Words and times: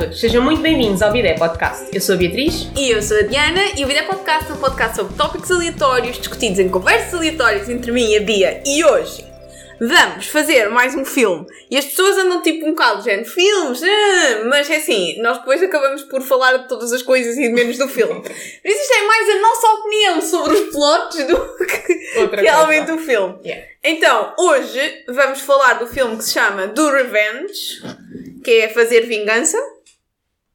Todos, 0.00 0.18
sejam 0.18 0.42
muito 0.42 0.62
bem-vindos 0.62 1.02
ao 1.02 1.12
Bidé 1.12 1.34
Podcast. 1.34 1.90
Eu 1.92 2.00
sou 2.00 2.14
a 2.14 2.18
Beatriz. 2.18 2.70
E 2.74 2.90
eu 2.90 3.02
sou 3.02 3.18
a 3.18 3.20
Diana 3.20 3.60
e 3.76 3.84
o 3.84 3.86
Vida 3.86 4.02
Podcast 4.04 4.50
é 4.50 4.54
um 4.54 4.56
podcast 4.56 4.96
sobre 4.96 5.14
tópicos 5.14 5.50
aleatórios 5.50 6.16
discutidos 6.16 6.58
em 6.58 6.70
conversas 6.70 7.12
aleatórias 7.12 7.68
entre 7.68 7.92
mim 7.92 8.10
e 8.10 8.16
a 8.16 8.20
Bia. 8.22 8.62
E 8.64 8.82
hoje 8.82 9.22
vamos 9.78 10.26
fazer 10.28 10.70
mais 10.70 10.94
um 10.94 11.04
filme. 11.04 11.46
E 11.70 11.76
as 11.76 11.84
pessoas 11.84 12.16
andam 12.16 12.40
tipo 12.40 12.64
um 12.64 12.70
bocado, 12.70 13.02
gente, 13.02 13.28
filmes, 13.28 13.82
ah, 13.82 14.44
mas 14.46 14.70
é 14.70 14.76
assim, 14.76 15.20
nós 15.20 15.36
depois 15.36 15.62
acabamos 15.62 16.02
por 16.04 16.22
falar 16.22 16.56
de 16.56 16.68
todas 16.68 16.94
as 16.94 17.02
coisas 17.02 17.36
e 17.36 17.50
menos 17.50 17.76
do 17.76 17.86
filme. 17.86 18.22
Por 18.24 18.30
isso 18.32 18.80
isto 18.80 18.94
é 18.94 19.06
mais 19.06 19.28
a 19.28 19.38
nossa 19.38 19.66
opinião 19.80 20.22
sobre 20.22 20.54
os 20.54 20.70
plots 20.72 21.26
do 21.26 21.66
que 21.66 22.20
Outra 22.20 22.40
realmente 22.40 22.86
coisa. 22.86 23.02
o 23.02 23.04
filme. 23.04 23.38
Yeah. 23.44 23.66
Então, 23.84 24.34
hoje 24.38 25.04
vamos 25.08 25.40
falar 25.40 25.74
do 25.74 25.86
filme 25.86 26.16
que 26.16 26.24
se 26.24 26.32
chama 26.32 26.68
Do 26.68 26.90
Revenge, 26.90 27.82
que 28.42 28.60
é 28.60 28.68
Fazer 28.70 29.02
Vingança. 29.02 29.58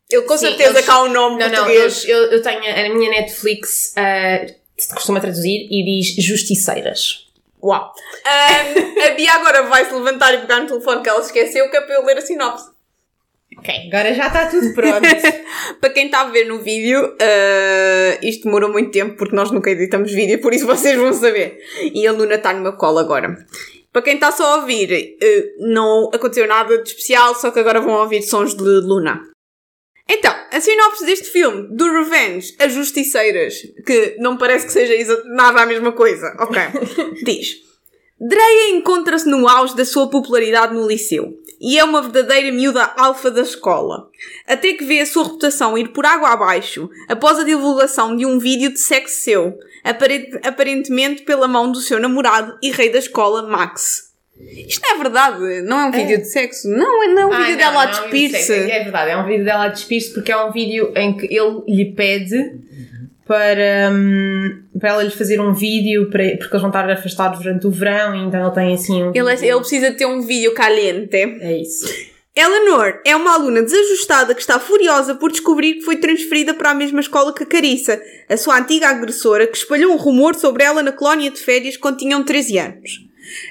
Ele 0.09 0.22
com 0.23 0.38
Sim, 0.38 0.48
certeza 0.48 0.70
eles- 0.72 0.86
cá 0.86 1.02
o 1.04 1.09
nome 1.09 1.40
Não, 1.40 1.50
não, 1.50 1.55
português. 1.66 2.05
eu, 2.08 2.18
eu 2.32 2.41
tenho 2.41 2.59
a 2.59 2.95
minha 2.95 3.09
Netflix, 3.09 3.94
ah, 3.98 4.45
costuma 4.94 5.20
traduzir 5.20 5.68
e 5.72 5.84
diz 5.84 6.23
Justiceiras. 6.23 7.26
Uau! 7.64 7.91
Ahm, 8.26 9.02
a 9.08 9.09
Bia 9.16 9.34
agora 9.34 9.64
vai 9.64 9.86
se 9.86 9.94
levantar 9.94 10.34
e 10.36 10.40
pegar 10.41 10.59
no 10.59 10.68
telefone 10.68 11.02
que 11.02 11.09
ela 11.09 11.22
esqueceu, 11.22 11.70
que 11.72 11.78
é 11.78 11.81
para 11.81 11.95
eu 11.95 12.05
ler 12.05 12.18
a 12.18 12.22
sinopse. 12.22 12.70
Ok, 13.58 13.73
agora 13.88 14.14
já 14.14 14.28
está 14.28 14.45
tudo 14.48 14.73
pronto. 14.76 15.02
para 15.81 15.90
quem 15.90 16.06
está 16.06 16.22
a 16.22 16.26
ver 16.30 16.45
no 16.45 16.59
vídeo, 16.59 17.16
ah, 17.20 18.20
isto 18.22 18.44
demorou 18.44 18.72
muito 18.72 18.92
tempo 18.92 19.16
porque 19.17 19.36
nós 19.36 19.50
nunca 19.50 19.72
editamos 19.72 20.11
vídeo, 20.11 20.39
por 20.39 20.53
isso 20.53 20.67
vocês 20.67 20.95
vão 20.98 21.14
saber. 21.14 21.58
E 21.94 22.06
a 22.06 22.11
Luna 22.11 22.36
está 22.36 22.53
no 22.53 22.61
meu 22.61 22.73
colo 22.73 23.00
agora. 23.00 23.36
Para 23.92 24.02
quem 24.03 24.16
está 24.16 24.31
só 24.31 24.45
a 24.45 24.56
ouvir, 24.58 24.92
eh, 25.22 25.45
não 25.58 26.11
aconteceu 26.14 26.45
nada 26.45 26.78
de 26.83 26.89
especial, 26.89 27.33
só 27.33 27.50
que 27.50 27.59
agora 27.61 27.80
vão 27.80 27.94
ouvir 27.94 28.22
sons 28.23 28.53
de 28.53 28.61
Luna. 28.61 29.22
Então, 30.08 30.34
a 30.52 30.61
sinopse 30.61 31.06
deste 31.06 31.30
filme, 31.30 31.67
do 31.75 31.86
Revenge, 31.92 32.56
As 32.59 32.73
Justiceiras, 32.73 33.56
que 33.86 34.16
não 34.20 34.38
parece 34.38 34.67
que 34.67 34.72
seja 34.73 35.23
nada 35.25 35.61
a 35.61 35.66
mesma 35.66 35.92
coisa, 35.92 36.36
ok? 36.39 36.61
Diz: 37.25 37.58
Dreia 38.20 38.70
encontra-se 38.70 39.28
no 39.28 39.48
auge 39.48 39.76
da 39.76 39.83
sua 39.83 40.09
popularidade 40.09 40.73
no 40.73 40.88
liceu 40.88 41.33
e 41.59 41.80
é 41.80 41.83
uma 41.83 42.02
verdadeira 42.02 42.52
miúda 42.52 42.83
alfa 42.98 43.31
da 43.31 43.42
escola. 43.42 44.09
Até 44.48 44.73
que 44.73 44.86
vê 44.86 45.00
a 45.00 45.06
sua 45.06 45.23
reputação 45.23 45.78
ir 45.78 45.89
por 45.89 46.06
água 46.06 46.30
abaixo 46.30 46.89
após 47.09 47.39
a 47.39 47.44
divulgação 47.44 48.16
de 48.16 48.26
um 48.26 48.38
vídeo 48.38 48.72
de 48.72 48.80
sexo 48.80 49.22
seu, 49.23 49.58
apare- 49.83 50.39
aparentemente 50.44 51.23
pela 51.23 51.48
mão 51.48 51.72
do 51.72 51.80
seu 51.81 52.00
namorado 52.00 52.58
e 52.61 52.72
rei 52.72 52.89
da 52.89 53.00
escola, 53.00 53.42
Max. 53.44 54.05
Isto 54.67 54.81
não 54.83 54.95
é 54.95 54.97
verdade, 55.03 55.61
não 55.61 55.80
é 55.80 55.86
um 55.86 55.91
vídeo 55.91 56.17
de 56.17 56.25
sexo, 56.30 56.67
não, 56.69 57.03
é- 57.03 57.08
não 57.14 57.22
é 57.22 57.25
um 57.25 57.33
Ah, 57.33 57.38
vídeo 57.38 57.52
não, 57.52 57.58
dela 57.58 57.81
a 57.81 57.86
eu 57.86 57.91
despir-se. 57.91 58.44
sei, 58.44 58.69
É 58.72 58.83
verdade, 58.83 59.11
é 59.11 59.17
um 59.17 59.25
vídeo 59.25 59.45
dela 59.45 59.66
a 59.66 59.67
despir-se 59.69 60.14
porque 60.14 60.31
é 60.31 60.38
um 60.38 60.52
vídeo 60.52 60.92
em 60.95 61.16
que 61.16 61.25
ele 61.33 61.61
lhe 61.67 61.86
pede 61.94 62.53
para, 63.25 63.89
hum, 63.92 64.61
para 64.80 64.89
ela 64.89 65.03
lhe 65.03 65.09
fazer 65.09 65.39
um 65.39 65.53
vídeo 65.53 66.09
para, 66.09 66.23
porque 66.38 66.53
eles 66.53 66.61
vão 66.61 66.67
estar 66.69 66.89
afastados 66.89 67.39
durante 67.39 67.66
o 67.66 67.72
verão 67.72 68.16
e 68.16 68.27
então 68.27 68.42
ele 68.45 68.53
tem 68.53 68.73
assim 68.73 69.03
um. 69.03 69.11
Ele, 69.16 69.31
é- 69.31 69.47
ele 69.47 69.59
precisa 69.59 69.92
ter 69.92 70.05
um 70.05 70.22
vídeo 70.22 70.53
caliente. 70.53 71.16
É 71.16 71.58
isso. 71.58 71.88
Eleanor 72.36 72.99
é 73.05 73.16
uma 73.16 73.33
aluna 73.36 73.61
desajustada 73.64 74.36
que 74.36 74.42
está 74.42 74.59
furiosa 74.59 75.16
por 75.16 75.31
descobrir 75.31 75.75
que 75.75 75.81
foi 75.81 75.95
transferida 75.95 76.53
para 76.53 76.72
a 76.72 76.73
mesma 76.73 76.99
escola 76.99 77.33
que 77.33 77.44
a 77.44 77.45
Carissa, 77.45 77.99
a 78.30 78.36
sua 78.36 78.59
antiga 78.59 78.89
agressora, 78.89 79.47
que 79.47 79.55
espalhou 79.55 79.94
um 79.94 79.95
rumor 79.97 80.36
sobre 80.36 80.64
ela 80.66 80.83
na 80.83 80.92
colónia 80.92 81.31
de 81.31 81.39
férias 81.39 81.77
quando 81.77 81.97
tinham 81.97 82.23
13 82.26 82.60
anos. 82.60 83.05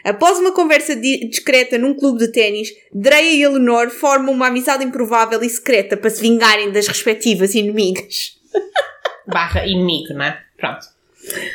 Após 0.05 0.39
uma 0.39 0.53
conversa 0.53 0.95
di- 0.95 1.29
discreta 1.29 1.77
num 1.79 1.95
clube 1.95 2.19
de 2.19 2.29
ténis, 2.29 2.69
Dreia 2.93 3.31
e 3.33 3.43
Eleanor 3.43 3.91
formam 3.91 4.33
uma 4.33 4.47
amizade 4.49 4.85
improvável 4.85 5.43
e 5.43 5.49
secreta 5.49 5.97
para 5.97 6.11
se 6.11 6.21
vingarem 6.21 6.71
das 6.73 6.87
respectivas 6.87 7.55
inimigas. 7.55 8.39
Barra 9.27 9.67
inimigo, 9.67 10.13
não 10.15 10.25
é? 10.25 10.43
Pronto. 10.57 10.85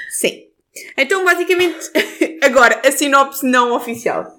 Sim. 0.09 0.45
Então, 0.97 1.23
basicamente, 1.23 1.77
agora, 2.41 2.81
a 2.85 2.91
sinopse 2.91 3.45
não 3.45 3.73
oficial. 3.75 4.37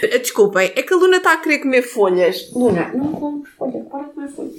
Desculpem, 0.00 0.72
é 0.74 0.82
que 0.82 0.92
a 0.92 0.96
Luna 0.96 1.18
está 1.18 1.34
a 1.34 1.36
querer 1.36 1.58
comer 1.60 1.82
folhas. 1.82 2.50
Luna, 2.52 2.88
não 2.94 3.12
comes 3.12 3.48
folhas, 3.50 3.86
para 3.88 4.04
de 4.04 4.10
comer 4.14 4.28
folhas. 4.28 4.54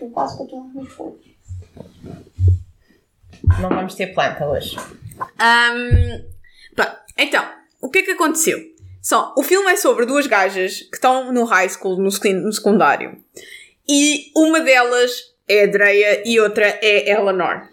Eu 0.00 0.08
passo 0.10 0.38
para 0.38 0.46
tu 0.46 0.56
não 0.56 0.70
comer 0.72 0.88
folhas. 0.90 1.20
Não 3.60 3.68
vamos 3.68 3.94
ter 3.94 4.08
planta 4.14 4.46
hoje. 4.46 4.76
Ahm, 5.38 6.22
pronto, 6.74 6.96
então, 7.18 7.44
o 7.82 7.90
que 7.90 7.98
é 7.98 8.02
que 8.02 8.12
aconteceu? 8.12 8.58
Só, 9.02 9.34
o 9.36 9.42
filme 9.42 9.72
é 9.72 9.76
sobre 9.76 10.06
duas 10.06 10.28
gajas 10.28 10.82
que 10.82 10.94
estão 10.94 11.32
no 11.32 11.44
high 11.44 11.68
school, 11.68 11.96
no, 11.96 12.04
no 12.04 12.52
secundário. 12.52 13.18
E 13.88 14.30
uma 14.36 14.60
delas 14.60 15.10
é 15.48 15.64
a 15.64 15.66
Dreia 15.66 16.22
e 16.24 16.38
outra 16.38 16.66
é 16.80 17.12
a 17.12 17.20
Eleanor. 17.20 17.68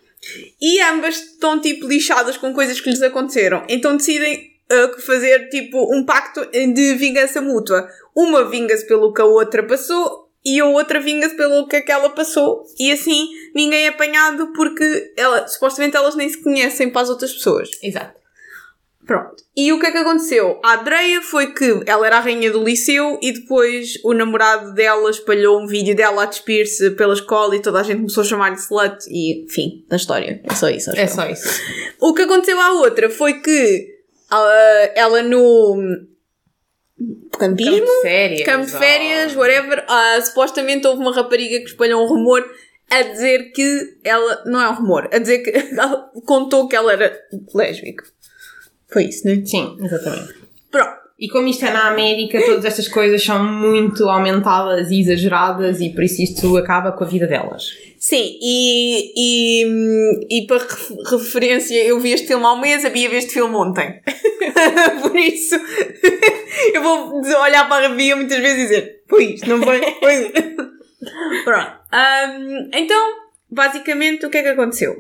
E 0.59 0.81
ambas 0.81 1.15
estão, 1.15 1.61
tipo, 1.61 1.87
lixadas 1.87 2.35
com 2.35 2.53
coisas 2.53 2.81
que 2.81 2.89
lhes 2.89 3.01
aconteceram. 3.01 3.63
Então 3.69 3.95
decidem 3.95 4.51
uh, 4.71 5.01
fazer, 5.01 5.49
tipo, 5.49 5.95
um 5.95 6.03
pacto 6.03 6.45
de 6.51 6.95
vingança 6.95 7.39
mútua. 7.39 7.87
Uma 8.15 8.49
vinga-se 8.49 8.87
pelo 8.87 9.13
que 9.13 9.21
a 9.21 9.25
outra 9.25 9.61
passou 9.63 10.29
e 10.43 10.59
a 10.59 10.65
outra 10.65 10.99
vinga-se 10.99 11.35
pelo 11.35 11.67
que 11.67 11.75
aquela 11.75 12.09
passou. 12.09 12.65
E 12.79 12.91
assim, 12.91 13.27
ninguém 13.53 13.85
é 13.85 13.89
apanhado 13.89 14.51
porque 14.53 15.13
ela, 15.15 15.47
supostamente 15.47 15.95
elas 15.95 16.15
nem 16.15 16.27
se 16.27 16.41
conhecem 16.41 16.89
para 16.89 17.03
as 17.03 17.09
outras 17.09 17.31
pessoas. 17.33 17.69
Exato. 17.83 18.18
Pronto. 19.09 19.43
E 19.57 19.73
o 19.73 19.79
que 19.79 19.87
é 19.87 19.91
que 19.91 19.97
aconteceu? 19.97 20.59
A 20.63 20.75
Andreia 20.75 21.19
foi 21.23 21.51
que 21.51 21.81
ela 21.87 22.05
era 22.05 22.17
a 22.17 22.19
rainha 22.19 22.51
do 22.51 22.63
liceu 22.63 23.17
e 23.23 23.31
depois 23.31 23.95
o 24.03 24.13
namorado 24.13 24.71
dela 24.75 25.09
espalhou 25.09 25.59
um 25.59 25.65
vídeo 25.65 25.95
dela 25.95 26.21
a 26.21 26.25
despir-se 26.27 26.91
pela 26.91 27.15
escola 27.15 27.55
e 27.55 27.59
toda 27.59 27.79
a 27.79 27.83
gente 27.83 27.97
começou 27.97 28.21
a 28.21 28.27
chamar-lhe 28.27 28.57
slut 28.57 28.97
e, 29.09 29.45
enfim, 29.45 29.83
na 29.89 29.97
história. 29.97 30.39
É 30.43 30.53
só 30.53 30.69
isso. 30.69 30.91
É 30.95 31.07
só 31.07 31.27
isso. 31.27 31.59
O 31.99 32.13
que 32.13 32.21
aconteceu 32.21 32.61
à 32.61 32.73
outra 32.73 33.09
foi 33.09 33.41
que 33.41 33.87
ah, 34.29 34.91
ela 34.93 35.23
no 35.23 36.05
campismo, 37.39 37.79
Campo 37.79 37.91
de 37.91 38.01
férias. 38.03 38.45
campo 38.45 38.65
de 38.67 38.71
férias, 38.73 39.35
whatever, 39.35 39.85
ah, 39.87 40.21
supostamente 40.21 40.85
houve 40.85 41.01
uma 41.01 41.15
rapariga 41.15 41.57
que 41.61 41.65
espalhou 41.65 42.03
um 42.03 42.07
rumor 42.07 42.45
a 42.91 43.01
dizer 43.01 43.51
que 43.53 43.97
ela, 44.03 44.43
não 44.45 44.61
é 44.61 44.69
um 44.69 44.75
rumor, 44.75 45.09
a 45.11 45.17
dizer 45.17 45.39
que 45.39 45.49
ela 45.73 46.11
contou 46.27 46.67
que 46.67 46.75
ela 46.75 46.93
era 46.93 47.19
lésbica. 47.55 48.05
Foi 48.91 49.05
isso, 49.05 49.27
né? 49.27 49.41
Sim, 49.45 49.77
exatamente. 49.81 50.33
Pronto. 50.71 50.99
E 51.19 51.27
como 51.27 51.47
isto 51.49 51.65
é 51.65 51.71
na 51.71 51.89
América, 51.89 52.41
todas 52.45 52.63
estas 52.63 52.87
coisas 52.87 53.21
são 53.21 53.43
muito 53.43 54.07
aumentadas 54.07 54.89
e 54.89 55.01
exageradas 55.01 55.81
e 55.81 55.89
por 55.89 56.01
isso 56.03 56.21
isto 56.21 56.55
acaba 56.55 56.93
com 56.93 57.03
a 57.03 57.07
vida 57.07 57.27
delas. 57.27 57.65
Sim, 57.99 58.37
e, 58.41 59.11
e, 59.17 60.39
e 60.43 60.47
para 60.47 60.59
ref- 60.59 60.91
referência, 61.11 61.75
eu 61.83 61.99
vi 61.99 62.13
este 62.13 62.27
filme 62.27 62.45
há 62.45 62.53
um 62.53 62.61
mês, 62.61 62.85
a 62.85 62.89
Bia 62.89 63.09
viu 63.09 63.17
este 63.17 63.33
filme 63.33 63.53
ontem. 63.53 63.99
Por 65.01 65.17
isso, 65.17 65.55
eu 66.73 66.81
vou 66.81 67.21
olhar 67.41 67.67
para 67.67 67.87
a 67.87 67.89
Bia 67.89 68.15
muitas 68.15 68.37
vezes 68.39 68.57
e 68.57 68.61
dizer: 68.63 69.03
Foi 69.09 69.23
isto, 69.33 69.49
não 69.49 69.61
foi? 69.61 69.81
Foi. 69.99 70.31
Pronto. 71.43 71.71
Ahm, 71.91 72.69
então, 72.73 73.15
basicamente, 73.51 74.25
o 74.25 74.29
que 74.29 74.37
é 74.37 74.43
que 74.43 74.47
aconteceu? 74.49 74.95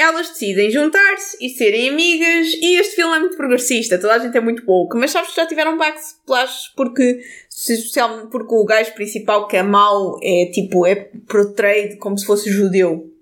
Elas 0.00 0.30
decidem 0.30 0.70
juntar-se 0.70 1.36
e 1.44 1.50
serem 1.50 1.90
amigas, 1.90 2.48
e 2.54 2.80
este 2.80 2.96
filme 2.96 3.14
é 3.16 3.20
muito 3.20 3.36
progressista, 3.36 3.98
toda 3.98 4.14
a 4.14 4.18
gente 4.18 4.34
é 4.36 4.40
muito 4.40 4.62
woke, 4.66 4.96
mas 4.96 5.10
sabes 5.10 5.30
que 5.30 5.36
já 5.36 5.46
tiveram 5.46 5.76
backsplash 5.76 6.72
porque, 6.74 7.20
especialmente 7.50 8.30
porque 8.30 8.54
o 8.54 8.64
gajo 8.64 8.94
principal 8.94 9.46
que 9.46 9.56
é 9.58 9.62
mau 9.62 10.18
é 10.22 10.46
tipo, 10.52 10.86
é 10.86 10.94
portrayed 11.28 11.96
como 11.98 12.16
se 12.16 12.24
fosse 12.24 12.50
judeu. 12.50 13.12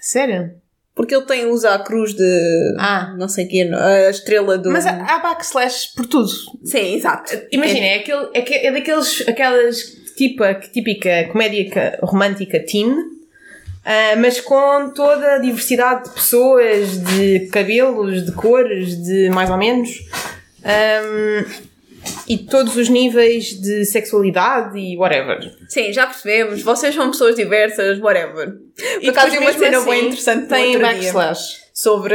Sério? 0.00 0.52
Porque 0.94 1.14
ele 1.14 1.24
tem, 1.26 1.46
usa 1.46 1.74
a 1.74 1.78
cruz 1.78 2.12
de. 2.12 2.74
Ah. 2.78 3.14
Não 3.16 3.28
sei 3.28 3.46
o 3.46 3.48
quê, 3.48 3.70
a 3.72 4.10
estrela 4.10 4.58
do. 4.58 4.68
Mas 4.70 4.84
há, 4.84 4.90
há 5.14 5.18
backslash 5.20 5.94
por 5.94 6.06
tudo. 6.06 6.28
Sim, 6.64 6.96
exato. 6.96 7.32
Imagina, 7.52 7.86
é, 7.86 7.94
aquele, 8.00 8.28
é, 8.34 8.66
é 8.66 8.72
daqueles, 8.72 9.26
aquelas 9.28 9.78
tipo, 10.16 10.42
típica 10.72 11.28
comédia 11.30 11.70
ca- 11.70 11.98
romântica 12.02 12.58
teen, 12.66 12.96
ah, 13.84 14.16
mas 14.18 14.40
com 14.40 14.90
toda 14.94 15.34
a 15.34 15.38
diversidade 15.38 16.04
de 16.04 16.10
pessoas, 16.14 17.02
de 17.04 17.48
cabelos, 17.52 18.24
de 18.26 18.32
cores, 18.32 19.02
de 19.02 19.30
mais 19.30 19.48
ou 19.50 19.56
menos, 19.56 19.88
ahm, 20.64 21.44
e 22.26 22.38
todos 22.38 22.76
os 22.76 22.88
níveis 22.88 23.60
de 23.60 23.84
sexualidade 23.84 24.78
e 24.78 24.96
whatever. 24.96 25.38
Sim, 25.68 25.92
já 25.92 26.06
percebemos. 26.06 26.62
Vocês 26.62 26.94
são 26.94 27.10
pessoas 27.10 27.34
diversas, 27.36 27.98
whatever. 28.00 28.52
Por 28.52 29.02
E 29.02 29.08
acaso 29.08 29.36
uma 29.38 29.52
cena 29.52 29.78
assim, 29.78 29.90
bem 29.90 30.04
interessante 30.06 30.46
tem 30.48 30.78
backslash. 30.78 31.58
sobre 31.74 32.14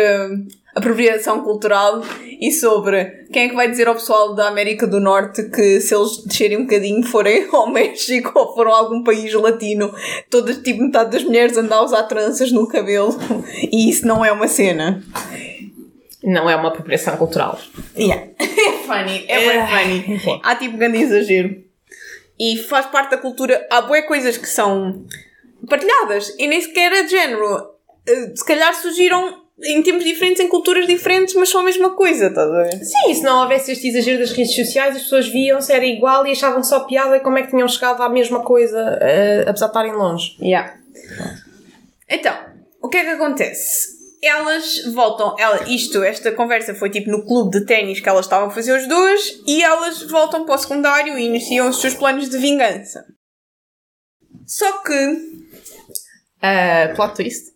apropriação 0.76 1.44
cultural 1.44 2.02
e 2.42 2.52
sobre 2.52 3.06
quem 3.32 3.44
é 3.46 3.50
que 3.50 3.56
vai 3.56 3.70
dizer 3.70 3.88
ao 3.88 3.94
pessoal 3.96 4.34
da 4.34 4.48
América 4.48 4.88
do 4.88 5.00
Norte 5.00 5.44
que 5.50 5.80
se 5.80 5.94
eles 5.96 6.24
descerem 6.26 6.58
um 6.58 6.64
bocadinho 6.64 7.04
forem 7.04 7.48
ao 7.54 7.70
México 7.72 8.32
ou 8.38 8.54
foram 8.56 8.74
a 8.74 8.78
algum 8.80 9.04
país 9.04 9.32
latino, 9.34 9.94
todas, 10.30 10.58
tipo, 10.58 10.82
metade 10.84 11.12
das 11.12 11.24
mulheres 11.24 11.58
andam 11.58 11.80
a 11.80 11.84
usar 11.84 12.04
tranças 12.04 12.52
no 12.52 12.68
cabelo 12.68 13.16
e 13.72 13.90
isso 13.90 14.06
não 14.08 14.24
é 14.26 14.32
uma 14.32 14.48
cena. 14.48 15.04
Não 16.24 16.50
é 16.50 16.56
uma 16.56 16.70
apropriação 16.70 17.18
cultural. 17.18 17.60
Yeah. 17.98 18.28
É 18.64 18.86
funny, 18.86 19.26
é 19.28 19.40
bem 19.40 19.50
É. 19.60 19.68
funny. 19.68 20.20
Sim. 20.20 20.40
Há 20.44 20.56
tipo 20.56 20.78
grande 20.78 20.98
exagero. 20.98 21.56
e 22.40 22.58
faz 22.58 22.86
parte 22.88 23.12
da 23.12 23.18
cultura. 23.18 23.66
Há 23.72 23.82
boas 23.82 24.06
coisas 24.06 24.38
que 24.38 24.48
são 24.48 25.06
partilhadas 25.70 26.34
e 26.38 26.46
nem 26.48 26.60
sequer 26.62 26.92
é 26.92 27.04
de 27.04 27.10
género. 27.12 27.70
Eh, 28.08 28.32
Se 28.36 28.46
calhar 28.46 28.74
surgiram 28.76 29.43
em 29.62 29.84
tempos 29.84 30.04
diferentes, 30.04 30.40
em 30.40 30.48
culturas 30.48 30.88
diferentes, 30.88 31.36
mas 31.36 31.50
são 31.50 31.62
a 31.62 31.64
mesma 31.64 31.92
coisa, 31.92 32.28
estás 32.28 32.50
a 32.50 32.64
ver? 32.64 32.84
Sim, 32.84 33.14
se 33.14 33.24
não 33.24 33.42
houvesse 33.42 33.72
este 33.72 33.88
exagero 33.88 34.20
das 34.20 34.32
redes 34.32 34.56
sociais, 34.56 34.96
as 34.96 35.04
pessoas 35.04 35.28
viam-se, 35.28 35.72
era 35.72 35.86
igual 35.86 36.26
e 36.26 36.32
achavam 36.32 36.64
só 36.64 36.82
piada 36.82 37.18
e 37.18 37.20
como 37.20 37.38
é 37.38 37.44
que 37.44 37.52
tinham 37.52 37.68
chegado 37.68 38.02
à 38.02 38.10
mesma 38.10 38.42
coisa, 38.44 38.98
eh, 39.02 39.46
apesar 39.48 39.68
de 39.68 39.72
estarem 39.72 39.94
longe. 39.94 40.36
Yeah. 40.42 40.78
Então, 42.10 42.36
o 42.82 42.90
que 42.90 42.98
é 42.98 43.04
que 43.04 43.12
acontece? 43.12 43.94
Elas 44.24 44.86
voltam, 44.94 45.36
ela, 45.38 45.70
isto, 45.70 46.02
esta 46.02 46.32
conversa 46.32 46.74
foi 46.74 46.90
tipo 46.90 47.12
no 47.12 47.26
clube 47.26 47.60
de 47.60 47.66
ténis 47.66 48.00
que 48.00 48.08
elas 48.08 48.26
estavam 48.26 48.48
a 48.48 48.52
fazer 48.52 48.76
os 48.76 48.88
dois 48.88 49.42
e 49.46 49.62
elas 49.62 50.02
voltam 50.04 50.46
para 50.46 50.56
o 50.56 50.58
secundário 50.58 51.18
e 51.18 51.26
iniciam 51.26 51.70
os 51.70 51.80
seus 51.80 51.94
planos 51.94 52.30
de 52.30 52.38
vingança. 52.38 53.06
Só 54.48 54.82
que, 54.82 55.44
Uh, 56.44 56.94
plot 56.96 57.16
twist? 57.16 57.53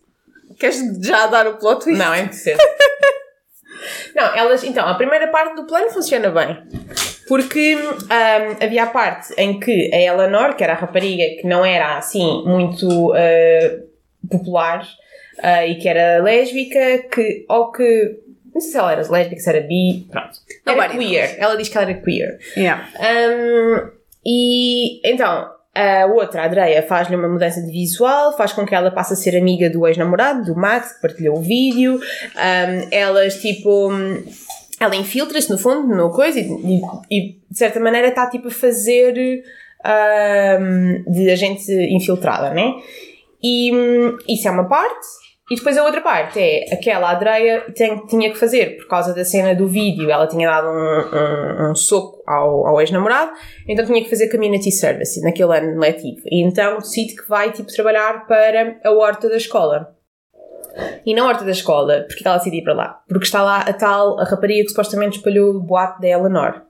Queres 0.58 0.80
já 1.02 1.26
dar 1.26 1.46
o 1.46 1.58
plot 1.58 1.84
twist? 1.84 1.98
Não, 1.98 2.12
é 2.12 2.30
cedo. 2.32 2.58
não, 4.14 4.34
elas, 4.34 4.64
então, 4.64 4.86
a 4.86 4.94
primeira 4.94 5.28
parte 5.28 5.54
do 5.56 5.66
plano 5.66 5.90
funciona 5.90 6.30
bem. 6.30 6.58
Porque 7.28 7.76
ahm, 8.08 8.56
havia 8.64 8.84
a 8.84 8.86
parte 8.86 9.34
em 9.36 9.60
que 9.60 9.90
a 9.92 10.00
Eleanor, 10.00 10.56
que 10.56 10.64
era 10.64 10.72
a 10.72 10.76
rapariga 10.76 11.40
que 11.40 11.46
não 11.46 11.64
era 11.64 11.98
assim 11.98 12.42
muito 12.46 13.12
ah, 13.12 13.78
popular 14.30 14.88
ah, 15.42 15.66
e 15.66 15.76
que 15.76 15.88
era 15.88 16.22
lésbica, 16.22 17.06
que, 17.10 17.44
ou 17.48 17.70
que. 17.70 18.18
Não 18.54 18.62
sei 18.62 18.70
se 18.72 18.78
ela 18.78 18.92
era 18.92 19.10
lésbica, 19.10 19.40
se 19.40 19.50
era 19.50 19.60
bi, 19.60 20.06
pronto. 20.10 20.38
Era 20.66 20.76
Nobody 20.76 20.98
queer. 20.98 21.36
Ela 21.38 21.56
diz 21.56 21.68
que 21.68 21.76
ela 21.76 21.90
era 21.90 22.00
queer. 22.00 22.38
Yeah. 22.56 22.88
Um, 22.98 23.90
e 24.24 25.00
então, 25.08 25.50
a 25.74 26.06
outra, 26.06 26.42
a 26.42 26.46
Andrea, 26.46 26.82
faz-lhe 26.82 27.14
uma 27.16 27.28
mudança 27.28 27.60
de 27.62 27.70
visual, 27.70 28.36
faz 28.36 28.52
com 28.52 28.66
que 28.66 28.74
ela 28.74 28.90
passe 28.90 29.12
a 29.12 29.16
ser 29.16 29.36
amiga 29.36 29.70
do 29.70 29.86
ex-namorado, 29.86 30.44
do 30.44 30.56
Max, 30.58 30.94
que 30.94 31.02
partilhou 31.02 31.38
o 31.38 31.42
vídeo. 31.42 31.94
Um, 32.00 32.88
elas, 32.90 33.36
tipo. 33.40 33.90
Ela 34.80 34.94
infiltra-se, 34.96 35.50
no 35.50 35.58
fundo, 35.58 35.94
no 35.94 36.10
coisa, 36.10 36.38
e, 36.38 36.42
e- 36.44 36.80
e, 37.10 37.32
de 37.50 37.58
certa 37.58 37.80
maneira 37.80 38.08
está, 38.08 38.28
tipo, 38.30 38.48
a 38.48 38.50
fazer. 38.50 39.42
um, 40.60 41.12
de 41.12 41.30
agente 41.30 41.70
infiltrada, 41.92 42.50
né? 42.50 42.72
E 43.42 43.72
hum, 43.74 44.16
isso 44.28 44.48
é 44.48 44.50
uma 44.50 44.68
parte. 44.68 45.06
E 45.50 45.54
depois 45.56 45.78
a 45.78 45.84
outra 45.84 46.02
parte 46.02 46.38
é 46.38 46.74
aquela 46.74 47.10
a 47.10 47.16
Andrea 47.16 47.64
tem, 47.74 48.04
tinha 48.06 48.30
que 48.30 48.38
fazer 48.38 48.76
por 48.76 48.86
causa 48.86 49.14
da 49.14 49.24
cena 49.24 49.54
do 49.54 49.66
vídeo. 49.66 50.10
Ela 50.10 50.26
tinha 50.26 50.46
dado 50.46 50.68
um, 50.68 51.68
um, 51.68 51.70
um 51.70 51.74
soco 51.74 52.22
ao, 52.26 52.66
ao 52.66 52.80
ex-namorado, 52.80 53.32
então 53.66 53.86
tinha 53.86 54.02
que 54.02 54.10
fazer 54.10 54.28
community 54.28 54.70
service 54.70 55.20
naquele 55.22 55.56
ano 55.56 55.80
letivo. 55.80 56.20
E 56.26 56.44
então 56.44 56.78
decide 56.78 57.16
que 57.16 57.26
vai 57.26 57.50
tipo, 57.50 57.72
trabalhar 57.72 58.26
para 58.26 58.78
a 58.84 58.90
horta 58.90 59.28
da 59.28 59.36
escola. 59.36 59.96
E 61.04 61.14
na 61.14 61.26
horta 61.26 61.44
da 61.44 61.50
escola, 61.50 62.04
porque 62.06 62.26
ela 62.26 62.36
decide 62.36 62.58
ir 62.58 62.62
para 62.62 62.74
lá? 62.74 63.02
Porque 63.08 63.24
está 63.24 63.42
lá 63.42 63.60
a 63.60 63.72
tal 63.72 64.20
a 64.20 64.24
rapariga 64.24 64.64
que 64.64 64.68
supostamente 64.68 65.16
espalhou 65.16 65.54
o 65.54 65.60
boato 65.60 66.00
da 66.00 66.08
Eleanor. 66.08 66.62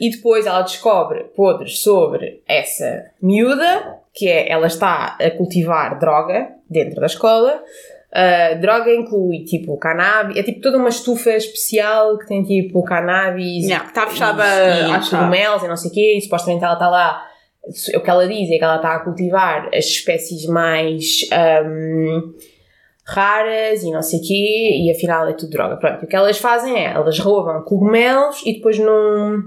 E 0.00 0.10
depois 0.10 0.46
ela 0.46 0.62
descobre 0.62 1.24
podres 1.34 1.80
sobre 1.80 2.42
essa 2.46 3.10
miúda, 3.20 3.98
que 4.18 4.28
é 4.28 4.50
ela 4.50 4.66
está 4.66 5.16
a 5.20 5.30
cultivar 5.30 5.98
droga 5.98 6.48
dentro 6.68 7.00
da 7.00 7.06
escola. 7.06 7.62
A 8.12 8.54
droga 8.54 8.92
inclui 8.92 9.44
tipo 9.44 9.76
cannabis, 9.76 10.36
é 10.36 10.42
tipo 10.42 10.60
toda 10.60 10.78
uma 10.78 10.88
estufa 10.88 11.30
especial 11.30 12.18
que 12.18 12.26
tem 12.26 12.42
tipo 12.42 12.82
cannabis 12.82 13.66
Yeah, 13.66 13.86
está 13.86 14.06
fechada 14.06 14.42
e, 14.44 14.88
chave. 15.02 15.10
cogumelos 15.10 15.62
e 15.62 15.68
não 15.68 15.76
sei 15.76 15.90
o 15.90 15.94
quê, 15.94 16.14
e 16.16 16.20
supostamente 16.22 16.64
ela 16.64 16.72
está 16.72 16.88
lá. 16.88 17.24
O 17.94 18.00
que 18.00 18.10
ela 18.10 18.26
diz 18.26 18.50
é 18.50 18.56
que 18.56 18.64
ela 18.64 18.76
está 18.76 18.94
a 18.94 19.00
cultivar 19.00 19.68
as 19.74 19.84
espécies 19.84 20.46
mais 20.46 21.20
hum, 21.66 22.32
raras 23.04 23.82
e 23.82 23.90
não 23.90 24.00
sei 24.02 24.20
o 24.20 24.22
quê, 24.22 24.80
e 24.84 24.90
afinal 24.90 25.28
é 25.28 25.34
tudo 25.34 25.50
droga. 25.50 25.76
Pronto, 25.76 26.04
o 26.04 26.08
que 26.08 26.16
elas 26.16 26.38
fazem 26.38 26.76
é, 26.76 26.92
elas 26.94 27.18
roubam 27.18 27.62
cogumelos 27.62 28.42
e 28.46 28.54
depois 28.54 28.78
num 28.78 29.42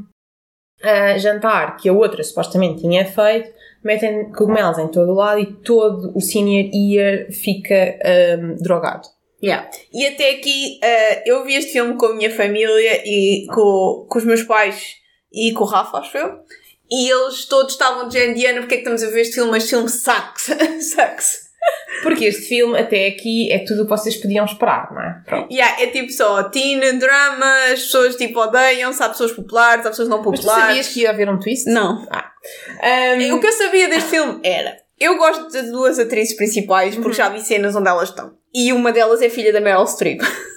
ah, 0.84 1.18
jantar 1.18 1.78
que 1.78 1.88
a 1.90 1.94
outra 1.94 2.24
supostamente 2.24 2.82
tinha 2.82 3.06
feito, 3.06 3.50
metem 3.84 4.32
cogumelos 4.32 4.78
em 4.78 4.88
todo 4.88 5.12
o 5.12 5.16
lado 5.16 5.40
e 5.40 5.54
todo 5.54 6.12
o 6.16 6.22
senior 6.22 6.70
year 6.74 7.32
fica 7.32 7.98
hum, 8.40 8.56
drogado. 8.62 9.08
Yeah. 9.44 9.70
E 9.92 10.06
até 10.06 10.32
aqui, 10.32 10.80
eh, 10.84 11.24
eu 11.26 11.44
vi 11.44 11.56
este 11.56 11.72
filme 11.72 11.98
com 11.98 12.06
a 12.06 12.16
minha 12.16 12.30
família 12.30 13.02
e 13.04 13.48
com, 13.48 14.06
com 14.08 14.20
os 14.20 14.24
meus 14.26 14.44
pais 14.44 14.96
e 15.34 15.52
com 15.54 15.64
o 15.64 15.68
Rafa, 15.68 15.98
acho 15.98 16.16
eu. 16.16 16.40
E 16.92 17.10
eles 17.10 17.46
todos 17.46 17.74
estavam 17.74 18.08
de 18.08 18.20
género, 18.20 18.38
Diana, 18.38 18.60
porque 18.60 18.76
é 18.76 18.78
que 18.78 18.84
estamos 18.84 19.02
a 19.02 19.10
ver 19.10 19.22
este 19.22 19.36
filme? 19.36 19.58
Este 19.58 19.72
filme 19.72 19.90
sucks. 19.90 20.50
sucks. 20.94 21.51
Porque 22.04 22.26
este 22.26 22.48
filme 22.48 22.80
até 22.80 23.08
aqui 23.08 23.52
é 23.52 23.60
tudo 23.60 23.82
o 23.82 23.86
que 23.86 23.90
vocês 23.92 24.18
podiam 24.18 24.44
esperar, 24.46 24.92
não 24.92 25.02
é? 25.02 25.22
Pronto. 25.26 25.54
Yeah, 25.54 25.82
é 25.84 25.88
tipo 25.88 26.12
só 26.12 26.44
teen, 26.46 26.80
drama, 26.98 27.46
as 27.72 27.82
pessoas 27.84 28.16
tipo 28.16 28.40
odeiam-se, 28.40 29.04
há 29.04 29.10
pessoas 29.10 29.32
populares, 29.32 29.86
há 29.86 29.90
pessoas 29.90 30.08
não 30.10 30.18
Mas 30.18 30.26
tu 30.26 30.32
populares. 30.32 30.66
sabias 30.68 30.88
que 30.88 31.02
ia 31.02 31.10
haver 31.12 31.30
um 31.30 31.40
twist? 31.40 31.70
Não. 31.70 32.08
Ah. 32.10 32.32
Hum, 33.18 33.36
O 33.36 33.40
que 33.40 33.48
eu 33.48 33.52
sabia 33.52 33.88
deste 33.88 34.10
filme 34.10 34.40
era. 34.44 34.76
Eu 35.00 35.18
gosto 35.18 35.50
das 35.52 35.70
duas 35.72 36.00
atrizes 36.00 36.36
principais 36.36 36.96
porque 36.96 37.14
já 37.14 37.30
vi 37.30 37.40
cenas 37.42 37.76
onde 37.76 37.88
elas 37.90 38.10
estão. 38.10 38.34
E 38.54 38.74
uma 38.74 38.92
delas 38.92 39.22
é 39.22 39.30
filha 39.30 39.54
da 39.54 39.62
Meryl 39.62 39.86
Streep. 39.88 40.22